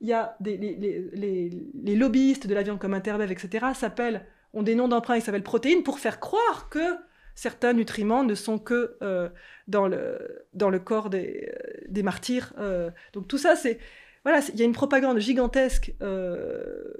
il 0.00 0.08
y 0.08 0.14
a 0.14 0.36
des, 0.40 0.56
les, 0.56 1.50
les- 1.84 1.96
lobbyistes 1.96 2.46
de 2.46 2.54
la 2.54 2.62
viande 2.62 2.78
comme 2.78 2.94
Interbev, 2.94 3.30
etc., 3.30 3.66
s'appellent, 3.74 4.24
ont 4.54 4.62
des 4.62 4.74
noms 4.74 4.88
d'emprunt 4.88 5.16
qui 5.18 5.20
s'appellent 5.26 5.42
protéines 5.42 5.82
pour 5.82 5.98
faire 5.98 6.18
croire 6.18 6.70
que 6.70 6.96
certains 7.34 7.74
nutriments 7.74 8.24
ne 8.24 8.34
sont 8.34 8.58
que 8.58 8.96
euh, 9.02 9.28
dans, 9.68 9.86
le, 9.86 10.46
dans 10.54 10.70
le 10.70 10.78
corps 10.78 11.10
des, 11.10 11.52
des 11.88 12.02
martyrs. 12.02 12.54
euh. 12.58 12.90
donc 13.12 13.28
tout 13.28 13.38
ça, 13.38 13.54
c'est... 13.54 13.78
Voilà, 14.24 14.40
il 14.54 14.58
y 14.58 14.62
a 14.62 14.64
une 14.64 14.72
propagande 14.72 15.18
gigantesque 15.18 15.92
euh, 16.00 16.94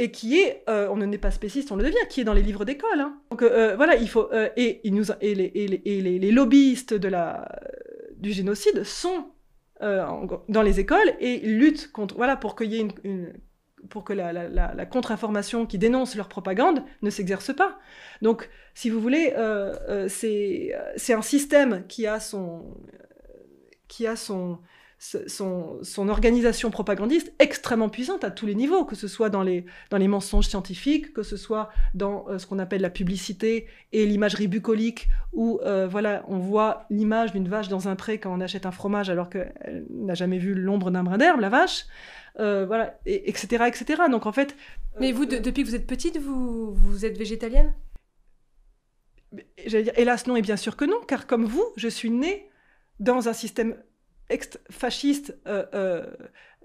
et 0.00 0.10
qui 0.10 0.40
est, 0.40 0.64
euh, 0.70 0.88
on 0.90 0.96
ne 0.96 1.04
n'est 1.04 1.18
pas 1.18 1.30
spéciste, 1.30 1.70
on 1.72 1.76
le 1.76 1.84
devient, 1.84 2.06
qui 2.08 2.22
est 2.22 2.24
dans 2.24 2.32
les 2.32 2.40
livres 2.42 2.64
d'école. 2.64 3.00
hein. 3.00 3.20
Donc 3.30 3.42
euh, 3.42 3.76
voilà, 3.76 3.96
il 3.96 4.08
faut... 4.08 4.32
euh, 4.32 4.48
et 4.56 4.80
les, 4.82 6.30
lobbyistes 6.32 6.94
de 6.94 7.08
la, 7.08 7.46
du 8.16 8.32
génocide 8.32 8.82
sont 8.84 9.26
euh, 9.82 10.06
dans 10.48 10.62
les 10.62 10.80
écoles 10.80 11.12
et 11.20 11.40
luttent 11.40 11.92
contre, 11.92 12.14
voilà, 12.16 12.36
pour 12.36 12.56
qu'il 12.56 12.72
y 12.72 12.80
ait 12.80 12.88
une, 13.04 13.34
pour 13.90 14.04
que 14.04 14.14
la, 14.14 14.86
contre-information 14.86 15.66
qui 15.66 15.76
dénonce 15.76 16.16
leur 16.16 16.28
propagande 16.28 16.82
ne 17.02 17.10
s'exerce 17.10 17.54
pas. 17.54 17.78
Donc, 18.22 18.48
si 18.72 18.88
vous 18.88 19.00
voulez, 19.00 19.34
euh, 19.36 19.74
euh, 19.90 20.08
c'est 20.08 20.74
c'est 20.96 21.12
un 21.12 21.22
système 21.22 21.86
qui 21.88 22.06
a 22.06 22.20
son 22.20 22.74
qui 23.86 24.06
a 24.06 24.16
son 24.16 24.60
son, 25.02 25.78
son 25.82 26.08
organisation 26.10 26.70
propagandiste 26.70 27.32
extrêmement 27.38 27.88
puissante 27.88 28.22
à 28.22 28.30
tous 28.30 28.44
les 28.44 28.54
niveaux, 28.54 28.84
que 28.84 28.94
ce 28.94 29.08
soit 29.08 29.30
dans 29.30 29.42
les, 29.42 29.64
dans 29.88 29.96
les 29.96 30.08
mensonges 30.08 30.46
scientifiques, 30.46 31.14
que 31.14 31.22
ce 31.22 31.38
soit 31.38 31.70
dans 31.94 32.28
euh, 32.28 32.38
ce 32.38 32.46
qu'on 32.46 32.58
appelle 32.58 32.82
la 32.82 32.90
publicité 32.90 33.66
et 33.92 34.04
l'imagerie 34.04 34.46
bucolique, 34.46 35.08
où 35.32 35.58
euh, 35.62 35.88
voilà, 35.88 36.22
on 36.28 36.36
voit 36.36 36.84
l'image 36.90 37.32
d'une 37.32 37.48
vache 37.48 37.68
dans 37.68 37.88
un 37.88 37.96
pré 37.96 38.18
quand 38.18 38.30
on 38.30 38.42
achète 38.42 38.66
un 38.66 38.72
fromage 38.72 39.08
alors 39.08 39.30
qu'elle 39.30 39.86
n'a 39.88 40.14
jamais 40.14 40.38
vu 40.38 40.54
l'ombre 40.54 40.90
d'un 40.90 41.02
brin 41.02 41.16
d'herbe, 41.16 41.40
la 41.40 41.48
vache, 41.48 41.86
euh, 42.38 42.66
voilà, 42.66 43.00
et, 43.06 43.30
etc., 43.30 43.64
etc. 43.68 44.02
Donc 44.10 44.26
en 44.26 44.32
fait... 44.32 44.54
Mais 45.00 45.12
vous, 45.12 45.24
de- 45.24 45.38
depuis 45.38 45.62
que 45.62 45.68
vous 45.68 45.74
êtes 45.74 45.86
petite, 45.86 46.18
vous, 46.18 46.74
vous 46.74 47.06
êtes 47.06 47.16
végétalienne? 47.16 47.72
J'allais 49.64 49.84
dire, 49.84 49.94
hélas 49.96 50.26
non, 50.26 50.36
et 50.36 50.42
bien 50.42 50.58
sûr 50.58 50.76
que 50.76 50.84
non, 50.84 51.00
car 51.08 51.26
comme 51.26 51.46
vous, 51.46 51.64
je 51.76 51.88
suis 51.88 52.10
née 52.10 52.50
dans 52.98 53.28
un 53.28 53.32
système 53.32 53.76
fasciste, 54.70 55.36
euh, 55.46 55.64
euh, 55.74 56.06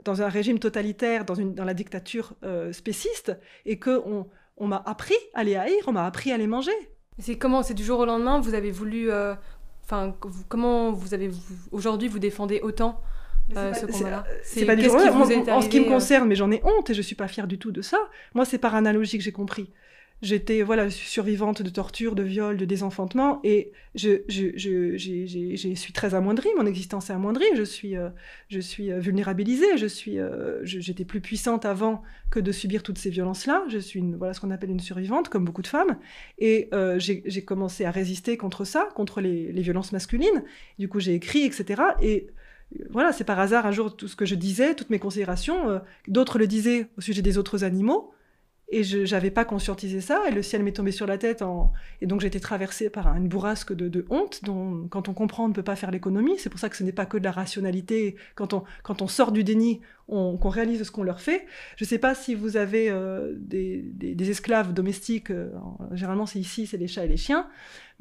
dans 0.03 0.21
un 0.21 0.29
régime 0.29 0.59
totalitaire, 0.59 1.25
dans, 1.25 1.35
une, 1.35 1.53
dans 1.55 1.65
la 1.65 1.73
dictature 1.73 2.33
euh, 2.43 2.71
spéciste, 2.73 3.35
et 3.65 3.79
que 3.79 4.01
on, 4.05 4.27
on 4.57 4.67
m'a 4.67 4.81
appris 4.85 5.15
à 5.33 5.43
les 5.43 5.55
haïr, 5.55 5.83
on 5.87 5.91
m'a 5.91 6.05
appris 6.05 6.31
à 6.31 6.37
les 6.37 6.47
manger. 6.47 6.71
C'est 7.19 7.37
comment 7.37 7.63
C'est 7.63 7.73
du 7.73 7.83
jour 7.83 7.99
au 7.99 8.05
lendemain 8.05 8.39
Vous 8.39 8.53
avez 8.53 8.71
voulu. 8.71 9.09
Enfin, 9.83 10.15
comment 10.49 10.91
vous 10.91 11.13
avez. 11.13 11.29
Aujourd'hui, 11.71 12.07
vous 12.07 12.19
défendez 12.19 12.59
autant 12.61 13.01
euh, 13.55 13.71
C'est 13.73 13.81
ce 13.81 13.85
pas- 13.85 13.91
combat-là 13.93 14.23
c'est- 14.43 14.65
pas 14.65 14.75
du 14.75 14.89
En 14.89 15.61
ce 15.61 15.69
qui 15.69 15.79
me 15.79 15.85
concerne, 15.87 16.27
mais 16.27 16.35
j'en 16.35 16.51
ai 16.51 16.61
honte 16.63 16.89
et 16.89 16.93
je 16.93 17.01
suis 17.01 17.15
pas 17.15 17.27
fière 17.27 17.47
du 17.47 17.57
tout 17.59 17.71
de 17.71 17.81
ça. 17.81 17.99
Moi, 18.33 18.43
c'est 18.45 18.57
par 18.57 18.75
analogie 18.75 19.17
que 19.17 19.23
j'ai 19.23 19.31
compris. 19.31 19.71
J'étais 20.21 20.63
voilà 20.63 20.87
je 20.89 20.95
survivante 20.95 21.61
de 21.61 21.69
torture, 21.69 22.15
de 22.15 22.23
viol, 22.23 22.57
de 22.57 22.65
désenfantement 22.65 23.41
et 23.43 23.71
je, 23.95 24.21
je, 24.27 24.47
je, 24.55 24.95
j'ai- 24.97 25.75
suis 25.75 25.93
très 25.93 26.15
amoindrie. 26.15 26.47
Mon 26.57 26.65
existence 26.65 27.09
est 27.09 27.13
amoindrie. 27.13 27.45
Je 27.55 27.63
suis 27.63 27.95
euh, 27.97 28.09
je 28.49 28.59
suis 28.59 28.91
euh, 28.91 28.99
vulnérabilisée. 28.99 29.77
Je 29.77 29.85
suis 29.85 30.17
euh, 30.17 30.61
je- 30.63 30.79
j'étais 30.79 31.05
plus 31.05 31.21
puissante 31.21 31.65
avant 31.65 32.01
que 32.31 32.39
de 32.39 32.51
subir 32.51 32.81
toutes 32.81 32.97
ces 32.97 33.09
violences-là. 33.11 33.65
Je 33.67 33.77
suis 33.77 34.01
voilà 34.17 34.33
ce 34.33 34.39
qu'on 34.39 34.51
appelle 34.51 34.71
une 34.71 34.79
survivante, 34.79 35.29
comme 35.29 35.45
beaucoup 35.45 35.61
de 35.61 35.67
femmes. 35.67 35.97
Et 36.39 36.69
j'ai 36.97 37.43
commencé 37.45 37.85
à 37.85 37.91
résister 37.91 38.37
contre 38.37 38.63
ça, 38.65 38.87
contre 38.95 39.21
les, 39.21 39.51
les 39.51 39.61
violences 39.61 39.91
masculines. 39.91 40.43
Du 40.79 40.87
coup, 40.87 40.99
j'ai 40.99 41.13
écrit, 41.13 41.43
etc. 41.43 41.81
Et 42.01 42.27
voilà, 42.89 43.11
c'est 43.11 43.23
par 43.25 43.39
hasard 43.39 43.65
un 43.65 43.71
jour 43.71 43.95
tout 43.95 44.07
ce 44.07 44.15
que 44.15 44.25
je 44.25 44.35
disais, 44.35 44.75
toutes 44.75 44.89
mes 44.89 44.99
considérations, 44.99 45.81
d'autres 46.07 46.39
le 46.39 46.47
disaient 46.47 46.87
au 46.97 47.01
sujet 47.01 47.21
des 47.21 47.37
autres 47.37 47.63
animaux, 47.63 48.11
et 48.75 48.83
je 48.83 49.09
n'avais 49.09 49.31
pas 49.31 49.45
conscientisé 49.45 50.01
ça, 50.01 50.23
et 50.27 50.31
le 50.31 50.41
ciel 50.41 50.61
m'est 50.61 50.73
tombé 50.73 50.91
sur 50.91 51.07
la 51.07 51.17
tête, 51.17 51.41
et 52.01 52.05
donc 52.05 52.25
été 52.25 52.41
traversée 52.41 52.89
par 52.89 53.07
une 53.15 53.29
bourrasque 53.29 53.73
de, 53.73 54.05
honte, 54.09 54.43
dont 54.43 54.89
quand 54.89 55.07
on 55.07 55.13
comprend, 55.13 55.45
on 55.45 55.47
ne 55.47 55.53
peut 55.53 55.63
pas 55.63 55.77
faire 55.77 55.91
l'économie. 55.91 56.37
C'est 56.39 56.49
pour 56.49 56.59
ça 56.59 56.67
que 56.67 56.75
ce 56.75 56.83
n'est 56.83 56.91
pas 56.91 57.05
que 57.05 57.17
de 57.17 57.23
la 57.23 57.31
rationalité. 57.31 58.17
Quand 58.35 58.53
on, 58.53 59.07
sort 59.07 59.31
du 59.31 59.45
déni, 59.45 59.79
on, 60.09 60.35
qu'on 60.37 60.49
réalise 60.49 60.83
ce 60.83 60.91
qu'on 60.91 61.03
leur 61.03 61.21
fait. 61.21 61.45
Je 61.77 61.85
ne 61.85 61.87
sais 61.87 61.99
pas 61.99 62.15
si 62.15 62.35
vous 62.35 62.57
avez 62.57 62.89
euh, 62.89 63.33
des, 63.37 64.29
esclaves 64.29 64.73
domestiques, 64.73 65.31
euh, 65.31 65.51
généralement 65.93 66.25
c'est 66.25 66.39
ici, 66.39 66.67
c'est 66.67 66.77
les 66.77 66.87
chats 66.87 67.05
et 67.05 67.07
les 67.07 67.15
chiens, 67.15 67.47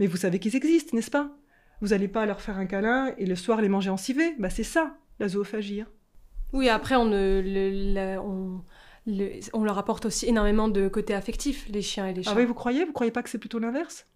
mais 0.01 0.09
vous 0.09 0.17
savez 0.17 0.41
qu'ils 0.41 0.57
existent, 0.57 0.97
n'est-ce 0.97 1.11
pas? 1.11 1.31
Vous 1.83 1.89
n'allez 1.89 2.09
pas 2.09 2.27
leur 2.27 2.41
faire 2.41 2.59
un 2.59 2.67
câlin 2.67 3.15
et 3.17 3.27
le 3.27 3.37
soir 3.37 3.61
les 3.61 3.69
manger 3.69 3.91
en 3.91 3.97
civet? 3.97 4.35
Bah, 4.41 4.51
c'est 4.51 4.65
ça, 4.65 4.97
la 5.21 5.29
zoophagie. 5.29 5.83
Hein. 5.83 5.87
Oui, 6.53 6.69
après, 6.69 6.97
on, 6.97 7.05
ne, 7.05 8.19
on 8.19 8.63
le, 9.07 9.41
on 9.53 9.65
leur 9.65 9.79
apporte 9.79 10.07
aussi 10.07 10.27
énormément 10.27 10.69
de 10.69 10.89
côté 10.89 11.15
affectif, 11.15 11.67
les 11.69 11.83
chiens 11.83 12.07
et 12.07 12.15
les 12.15 12.23
chats. 12.23 12.33
Ah 12.35 12.39
oui, 12.39 12.45
vous 12.45 12.55
croyez? 12.55 12.85
Vous 12.85 12.93
croyez 12.93 13.13
pas 13.13 13.23
que 13.23 13.31
c'est 13.31 13.39
plutôt 13.39 13.59
l'inverse? 13.59 14.07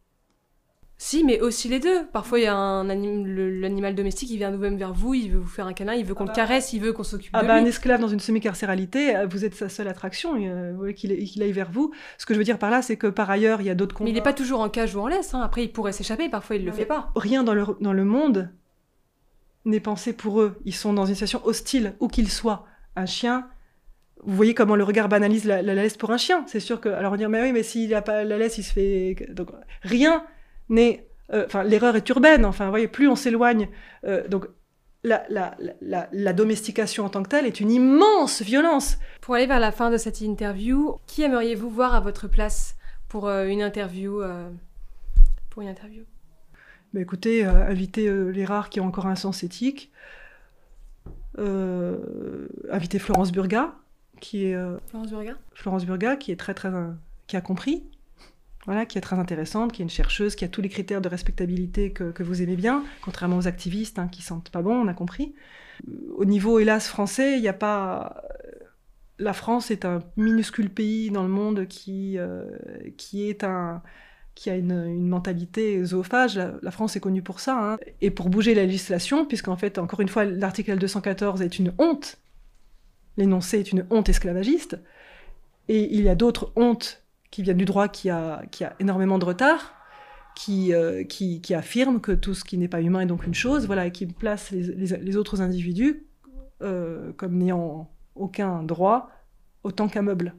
Si, 1.00 1.22
mais 1.22 1.40
aussi 1.40 1.68
les 1.68 1.78
deux. 1.78 2.06
Parfois, 2.12 2.40
il 2.40 2.42
y 2.42 2.46
a 2.46 2.56
un 2.56 2.90
anim, 2.90 3.24
l'animal 3.60 3.94
domestique, 3.94 4.30
il 4.30 4.38
vient 4.38 4.50
nous-mêmes 4.50 4.76
vers 4.76 4.92
vous, 4.92 5.14
il 5.14 5.30
veut 5.30 5.38
vous 5.38 5.46
faire 5.46 5.68
un 5.68 5.72
câlin, 5.72 5.94
il 5.94 6.04
veut 6.04 6.12
qu'on 6.12 6.24
ah 6.24 6.26
bah, 6.26 6.32
le 6.32 6.36
caresse, 6.36 6.72
il 6.72 6.80
veut 6.80 6.92
qu'on 6.92 7.04
s'occupe 7.04 7.30
ah 7.34 7.42
de 7.42 7.46
bah, 7.46 7.54
lui. 7.54 7.62
Un 7.62 7.68
esclave 7.68 8.00
dans 8.00 8.08
une 8.08 8.18
semi-carcéralité, 8.18 9.14
euh, 9.14 9.26
vous 9.26 9.44
êtes 9.44 9.54
sa 9.54 9.68
seule 9.68 9.86
attraction, 9.86 10.34
euh, 10.36 10.92
qu'il 10.92 11.10
qu 11.24 11.40
aille 11.40 11.52
vers 11.52 11.70
vous. 11.70 11.92
Ce 12.18 12.26
que 12.26 12.34
je 12.34 12.38
veux 12.38 12.44
dire 12.44 12.58
par 12.58 12.70
là, 12.72 12.82
c'est 12.82 12.96
que 12.96 13.06
par 13.06 13.30
ailleurs, 13.30 13.60
il 13.60 13.68
y 13.68 13.70
a 13.70 13.76
d'autres 13.76 14.02
Mais 14.02 14.10
il 14.10 14.14
n'est 14.14 14.22
pas 14.22 14.32
toujours 14.32 14.58
en 14.58 14.68
cage 14.68 14.96
ou 14.96 15.00
en 15.00 15.06
laisse. 15.06 15.34
Hein. 15.34 15.40
Après, 15.40 15.62
il 15.62 15.72
pourrait 15.72 15.92
s'échapper, 15.92 16.28
parfois 16.28 16.56
il 16.56 16.62
ne 16.62 16.66
le 16.66 16.72
fait 16.72 16.84
pas. 16.84 17.12
Rien 17.14 17.44
dans 17.44 17.54
le, 17.54 17.64
dans 17.80 17.92
le 17.92 18.04
monde 18.04 18.52
n'est 19.66 19.78
pensé 19.78 20.12
pour 20.12 20.40
eux. 20.40 20.58
Ils 20.64 20.74
sont 20.74 20.92
dans 20.94 21.06
une 21.06 21.14
situation 21.14 21.46
hostile, 21.46 21.94
où 22.00 22.08
qu'ils 22.08 22.30
soient. 22.30 22.66
Un 22.96 23.06
chien, 23.06 23.46
vous 24.24 24.34
voyez 24.34 24.54
comment 24.54 24.76
le 24.76 24.84
regard 24.84 25.08
banalise 25.08 25.44
la, 25.44 25.62
la 25.62 25.74
laisse 25.74 25.96
pour 25.96 26.10
un 26.10 26.16
chien. 26.16 26.44
C'est 26.46 26.60
sûr 26.60 26.80
que. 26.80 26.88
Alors 26.88 27.12
on 27.12 27.16
dit, 27.16 27.26
mais 27.26 27.42
oui, 27.42 27.52
mais 27.52 27.62
s'il 27.62 27.90
n'a 27.90 28.02
pas 28.02 28.24
la 28.24 28.38
laisse, 28.38 28.58
il 28.58 28.62
se 28.62 28.72
fait. 28.72 29.16
Donc, 29.30 29.50
rien 29.82 30.24
n'est. 30.68 31.08
Euh, 31.32 31.44
enfin, 31.46 31.62
l'erreur 31.62 31.96
est 31.96 32.08
urbaine. 32.08 32.44
Enfin, 32.44 32.64
vous 32.64 32.70
voyez, 32.70 32.88
plus 32.88 33.08
on 33.08 33.16
s'éloigne. 33.16 33.68
Euh, 34.04 34.26
donc, 34.28 34.46
la, 35.04 35.24
la, 35.28 35.56
la, 35.80 36.08
la, 36.10 36.32
domestication 36.32 37.04
en 37.04 37.08
tant 37.08 37.22
que 37.22 37.28
telle 37.28 37.46
est 37.46 37.60
une 37.60 37.70
immense 37.70 38.42
violence. 38.42 38.98
Pour 39.20 39.36
aller 39.36 39.46
vers 39.46 39.60
la 39.60 39.70
fin 39.70 39.90
de 39.90 39.96
cette 39.96 40.20
interview, 40.20 40.96
qui 41.06 41.22
aimeriez-vous 41.22 41.70
voir 41.70 41.94
à 41.94 42.00
votre 42.00 42.26
place 42.26 42.76
pour 43.08 43.28
euh, 43.28 43.46
une 43.46 43.62
interview 43.62 44.20
Pour 45.50 45.62
une 45.62 45.68
interview? 45.68 46.02
Bah, 46.92 47.00
Écoutez, 47.00 47.44
inviter 47.44 48.10
les 48.10 48.44
rares 48.44 48.70
qui 48.70 48.80
ont 48.80 48.86
encore 48.86 49.06
un 49.06 49.14
sens 49.14 49.44
éthique. 49.44 49.92
inviter 51.38 52.98
Florence 52.98 53.30
Burga, 53.30 53.74
qui 54.20 54.46
est 54.46 54.54
euh, 54.54 54.78
Florence 54.88 55.10
Burga. 55.10 55.34
Florence 55.54 55.86
Burga, 55.86 56.16
qui 56.16 56.32
est 56.32 56.36
très 56.36 56.54
très 56.54 56.70
qui 57.26 57.36
a 57.36 57.40
compris, 57.40 57.84
voilà, 58.66 58.86
qui 58.86 58.98
est 58.98 59.02
très 59.02 59.18
intéressante, 59.18 59.72
qui 59.72 59.82
est 59.82 59.84
une 59.84 59.90
chercheuse, 59.90 60.34
qui 60.34 60.44
a 60.44 60.48
tous 60.48 60.62
les 60.62 60.68
critères 60.68 61.00
de 61.00 61.08
respectabilité 61.08 61.92
que, 61.92 62.10
que 62.10 62.22
vous 62.22 62.42
aimez 62.42 62.56
bien, 62.56 62.84
contrairement 63.02 63.36
aux 63.36 63.48
activistes 63.48 63.98
hein, 63.98 64.08
qui 64.08 64.22
sentent 64.22 64.50
pas 64.50 64.62
bon, 64.62 64.74
on 64.74 64.88
a 64.88 64.94
compris. 64.94 65.34
Au 66.16 66.24
niveau 66.24 66.58
hélas 66.58 66.88
français, 66.88 67.36
il 67.36 67.42
n'y 67.42 67.48
a 67.48 67.52
pas 67.52 68.22
la 69.18 69.32
France 69.32 69.70
est 69.70 69.84
un 69.84 70.00
minuscule 70.16 70.70
pays 70.70 71.10
dans 71.10 71.22
le 71.22 71.28
monde 71.28 71.66
qui, 71.66 72.18
euh, 72.18 72.44
qui 72.96 73.28
est 73.28 73.44
un 73.44 73.82
qui 74.34 74.50
a 74.50 74.56
une, 74.56 74.70
une 74.70 75.08
mentalité 75.08 75.84
zoophage. 75.84 76.36
La, 76.36 76.52
la, 76.62 76.70
France 76.70 76.94
est 76.94 77.00
connue 77.00 77.22
pour 77.22 77.40
ça. 77.40 77.58
Hein. 77.58 77.78
Et 78.00 78.12
pour 78.12 78.28
bouger 78.28 78.54
la 78.54 78.66
législation, 78.66 79.26
puisqu'en 79.26 79.56
fait, 79.56 79.78
encore 79.78 80.00
une 80.00 80.06
fois, 80.06 80.24
l'article 80.24 80.78
214 80.78 81.42
est 81.42 81.58
une 81.58 81.72
honte 81.78 82.18
l'énoncé 83.18 83.58
est 83.58 83.72
une 83.72 83.84
honte 83.90 84.08
esclavagiste, 84.08 84.78
et 85.68 85.94
il 85.94 86.02
y 86.02 86.08
a 86.08 86.14
d'autres 86.14 86.52
hontes 86.56 87.02
qui 87.30 87.42
viennent 87.42 87.58
du 87.58 87.66
droit 87.66 87.88
qui 87.88 88.08
a, 88.08 88.42
qui 88.50 88.64
a 88.64 88.74
énormément 88.80 89.18
de 89.18 89.26
retard, 89.26 89.74
qui, 90.34 90.72
euh, 90.72 91.02
qui, 91.04 91.52
affirment 91.52 92.00
que 92.00 92.12
tout 92.12 92.32
ce 92.32 92.44
qui 92.44 92.58
n'est 92.58 92.68
pas 92.68 92.80
humain 92.80 93.00
est 93.00 93.06
donc 93.06 93.26
une 93.26 93.34
chose, 93.34 93.66
voilà, 93.66 93.86
et 93.86 93.92
qui 93.92 94.06
place 94.06 94.50
les, 94.52 94.62
les, 94.62 95.16
autres 95.16 95.42
individus 95.42 96.06
euh, 96.62 97.12
comme 97.16 97.36
n'ayant 97.36 97.90
aucun 98.14 98.62
droit 98.62 99.10
autant 99.64 99.88
qu'un 99.88 100.02
meuble. 100.02 100.34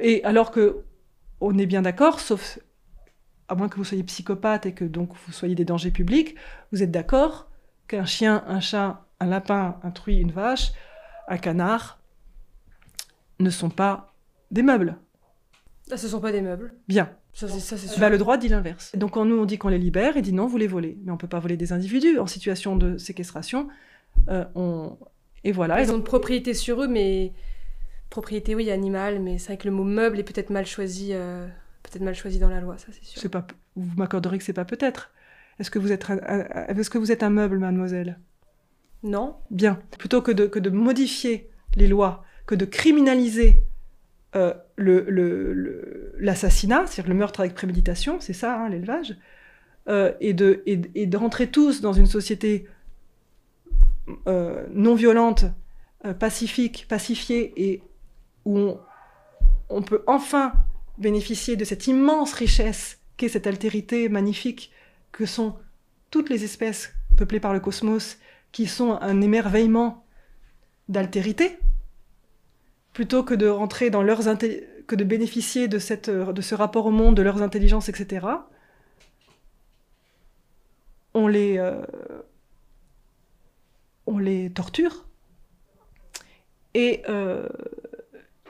Et 0.00 0.22
alors 0.24 0.50
que 0.50 0.82
on 1.40 1.56
est 1.56 1.66
bien 1.66 1.82
d'accord, 1.82 2.18
sauf 2.18 2.58
à 3.48 3.54
moins 3.54 3.68
que 3.68 3.76
vous 3.76 3.84
soyez 3.84 4.02
psychopathe 4.02 4.66
et 4.66 4.74
que 4.74 4.84
donc 4.84 5.12
vous 5.14 5.32
soyez 5.32 5.54
des 5.54 5.64
dangers 5.64 5.92
publics, 5.92 6.34
vous 6.72 6.82
êtes 6.82 6.90
d'accord 6.90 7.48
qu'un 7.86 8.04
chien, 8.04 8.44
un 8.46 8.60
chat, 8.60 9.06
un 9.20 9.26
lapin, 9.26 9.78
un 9.84 9.90
truie, 9.90 10.18
une 10.18 10.32
vache 10.32 10.72
un 11.30 11.38
canard 11.38 12.00
ne 13.38 13.48
sont 13.48 13.70
pas 13.70 14.12
des 14.50 14.62
meubles. 14.62 14.98
Ah, 15.90 15.96
ce 15.96 16.08
sont 16.08 16.20
pas 16.20 16.32
des 16.32 16.42
meubles. 16.42 16.74
Bien. 16.88 17.10
Ça, 17.32 17.48
c'est, 17.48 17.60
ça, 17.60 17.78
c'est 17.78 17.86
sûr. 17.86 18.00
Bah, 18.00 18.10
le 18.10 18.18
droit 18.18 18.36
dit 18.36 18.48
l'inverse. 18.48 18.94
Donc 18.96 19.12
quand 19.12 19.24
nous 19.24 19.38
on 19.38 19.44
dit 19.44 19.56
qu'on 19.56 19.68
les 19.68 19.78
libère, 19.78 20.16
il 20.16 20.22
dit 20.22 20.32
non, 20.32 20.46
vous 20.46 20.58
les 20.58 20.66
volez. 20.66 20.98
Mais 21.04 21.12
on 21.12 21.16
peut 21.16 21.28
pas 21.28 21.38
voler 21.38 21.56
des 21.56 21.72
individus 21.72 22.18
en 22.18 22.26
situation 22.26 22.76
de 22.76 22.98
séquestration. 22.98 23.68
Euh, 24.28 24.44
on... 24.56 24.98
Et 25.44 25.52
voilà. 25.52 25.80
Ils 25.80 25.90
ont 25.92 25.96
une 25.96 26.04
propriété 26.04 26.52
sur 26.52 26.82
eux, 26.82 26.88
mais 26.88 27.32
propriété 28.10 28.56
oui 28.56 28.70
animale, 28.70 29.20
mais 29.20 29.38
c'est 29.38 29.46
vrai 29.46 29.56
que 29.56 29.68
le 29.68 29.74
mot 29.74 29.84
meuble 29.84 30.18
est 30.18 30.24
peut-être 30.24 30.50
mal 30.50 30.66
choisi, 30.66 31.10
euh... 31.12 31.46
peut-être 31.84 32.02
mal 32.02 32.14
choisi 32.16 32.40
dans 32.40 32.50
la 32.50 32.60
loi, 32.60 32.76
ça 32.76 32.88
c'est 32.90 33.04
sûr. 33.04 33.22
C'est 33.22 33.28
pas. 33.28 33.46
Vous 33.76 33.96
m'accorderez 33.96 34.36
que 34.36 34.44
c'est 34.44 34.52
pas 34.52 34.64
peut-être. 34.64 35.12
Est-ce 35.60 35.70
que 35.70 35.78
vous 35.78 35.92
êtes 35.92 36.10
un... 36.10 36.18
est-ce 36.18 36.90
que 36.90 36.98
vous 36.98 37.12
êtes 37.12 37.22
un 37.22 37.30
meuble, 37.30 37.58
mademoiselle? 37.58 38.18
Non? 39.02 39.36
Bien. 39.50 39.80
Plutôt 39.98 40.22
que 40.22 40.32
de, 40.32 40.70
modifier 40.70 41.50
les 41.76 41.88
lois, 41.88 42.24
que 42.46 42.54
de 42.54 42.64
criminaliser 42.64 43.62
euh, 44.36 44.54
l'assassinat, 46.18 46.86
c'est-à-dire 46.86 47.12
le 47.12 47.18
meurtre 47.18 47.40
avec 47.40 47.54
préméditation, 47.54 48.20
c'est 48.20 48.32
ça, 48.32 48.56
hein, 48.56 48.68
l'élevage, 48.68 49.16
euh, 49.88 50.12
et, 50.20 50.34
de, 50.34 51.16
rentrer 51.16 51.48
tous 51.48 51.80
dans 51.80 51.92
une 51.92 52.06
société 52.06 52.66
euh, 54.26 54.66
non 54.72 54.94
violente, 54.94 55.44
pacifique, 56.18 56.86
pacifiée, 56.88 57.52
et 57.56 57.82
où 58.46 58.72
on, 59.68 59.82
peut 59.82 60.02
enfin 60.06 60.54
bénéficier 60.96 61.56
de 61.56 61.64
cette 61.64 61.86
immense 61.86 62.32
richesse 62.32 62.98
qu'est 63.18 63.28
cette 63.28 63.46
altérité 63.46 64.08
magnifique 64.08 64.72
que 65.12 65.26
sont 65.26 65.56
toutes 66.10 66.30
les 66.30 66.42
espèces 66.42 66.94
peuplées 67.16 67.38
par 67.38 67.52
le 67.52 67.60
cosmos 67.60 68.16
qui 68.52 68.66
sont 68.66 68.98
un 69.00 69.20
émerveillement 69.20 70.04
d'altérité, 70.88 71.58
plutôt 72.92 73.22
que 73.22 73.34
de 73.34 73.46
rentrer 73.48 73.90
dans 73.90 74.02
leurs 74.02 74.22
que 74.86 74.96
de 74.96 75.04
bénéficier 75.04 75.68
de, 75.68 75.78
cette, 75.78 76.10
de 76.10 76.42
ce 76.42 76.54
rapport 76.54 76.86
au 76.86 76.90
monde, 76.90 77.16
de 77.16 77.22
leurs 77.22 77.42
intelligences, 77.42 77.88
etc. 77.88 78.26
On 81.14 81.28
les, 81.28 81.58
euh, 81.58 81.80
on 84.06 84.18
les 84.18 84.50
torture 84.50 85.06
et, 86.74 87.02
euh, 87.08 87.48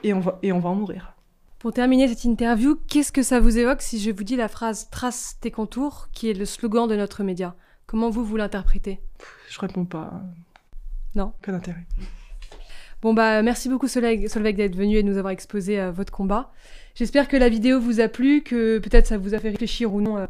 et, 0.03 0.13
on 0.13 0.19
va, 0.19 0.39
et 0.41 0.51
on 0.51 0.59
va 0.59 0.69
en 0.69 0.75
mourir. 0.75 1.13
Pour 1.59 1.73
terminer 1.73 2.07
cette 2.07 2.23
interview, 2.23 2.75
qu'est-ce 2.87 3.11
que 3.11 3.21
ça 3.21 3.39
vous 3.39 3.59
évoque 3.59 3.83
si 3.83 3.99
je 3.99 4.09
vous 4.09 4.23
dis 4.23 4.35
la 4.35 4.47
phrase 4.47 4.89
Trace 4.89 5.37
tes 5.41 5.51
contours, 5.51 6.09
qui 6.11 6.29
est 6.29 6.33
le 6.33 6.45
slogan 6.45 6.87
de 6.87 6.95
notre 6.95 7.23
média? 7.23 7.55
Comment 7.85 8.09
vous, 8.09 8.23
vous 8.23 8.37
l'interprétez? 8.37 8.99
Je 9.49 9.59
réponds 9.59 9.85
pas. 9.85 10.21
Non? 11.15 11.33
Pas 11.41 11.51
d'intérêt. 11.51 11.85
Bon 13.01 13.15
bah 13.15 13.41
merci 13.41 13.67
beaucoup 13.67 13.87
Solveig, 13.87 14.27
Solveig 14.27 14.53
d'être 14.53 14.75
venu 14.75 14.97
et 14.97 15.03
de 15.03 15.07
nous 15.07 15.17
avoir 15.17 15.31
exposé 15.31 15.79
euh, 15.79 15.91
votre 15.91 16.13
combat. 16.13 16.51
J'espère 16.93 17.27
que 17.27 17.35
la 17.35 17.49
vidéo 17.49 17.79
vous 17.79 17.99
a 17.99 18.07
plu, 18.07 18.43
que 18.43 18.77
peut-être 18.77 19.07
ça 19.07 19.17
vous 19.17 19.33
a 19.33 19.39
fait 19.39 19.49
réfléchir 19.49 19.91
ou 19.93 20.01
non. 20.01 20.17
Euh. 20.17 20.27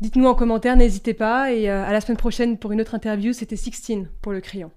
Dites-nous 0.00 0.26
en 0.26 0.34
commentaire, 0.34 0.76
n'hésitez 0.76 1.12
pas. 1.12 1.52
Et 1.52 1.68
euh, 1.68 1.84
à 1.84 1.92
la 1.92 2.00
semaine 2.00 2.16
prochaine 2.16 2.56
pour 2.56 2.70
une 2.72 2.80
autre 2.80 2.94
interview. 2.94 3.32
C'était 3.32 3.56
Sixtine 3.56 4.08
pour 4.22 4.32
le 4.32 4.40
crayon. 4.40 4.70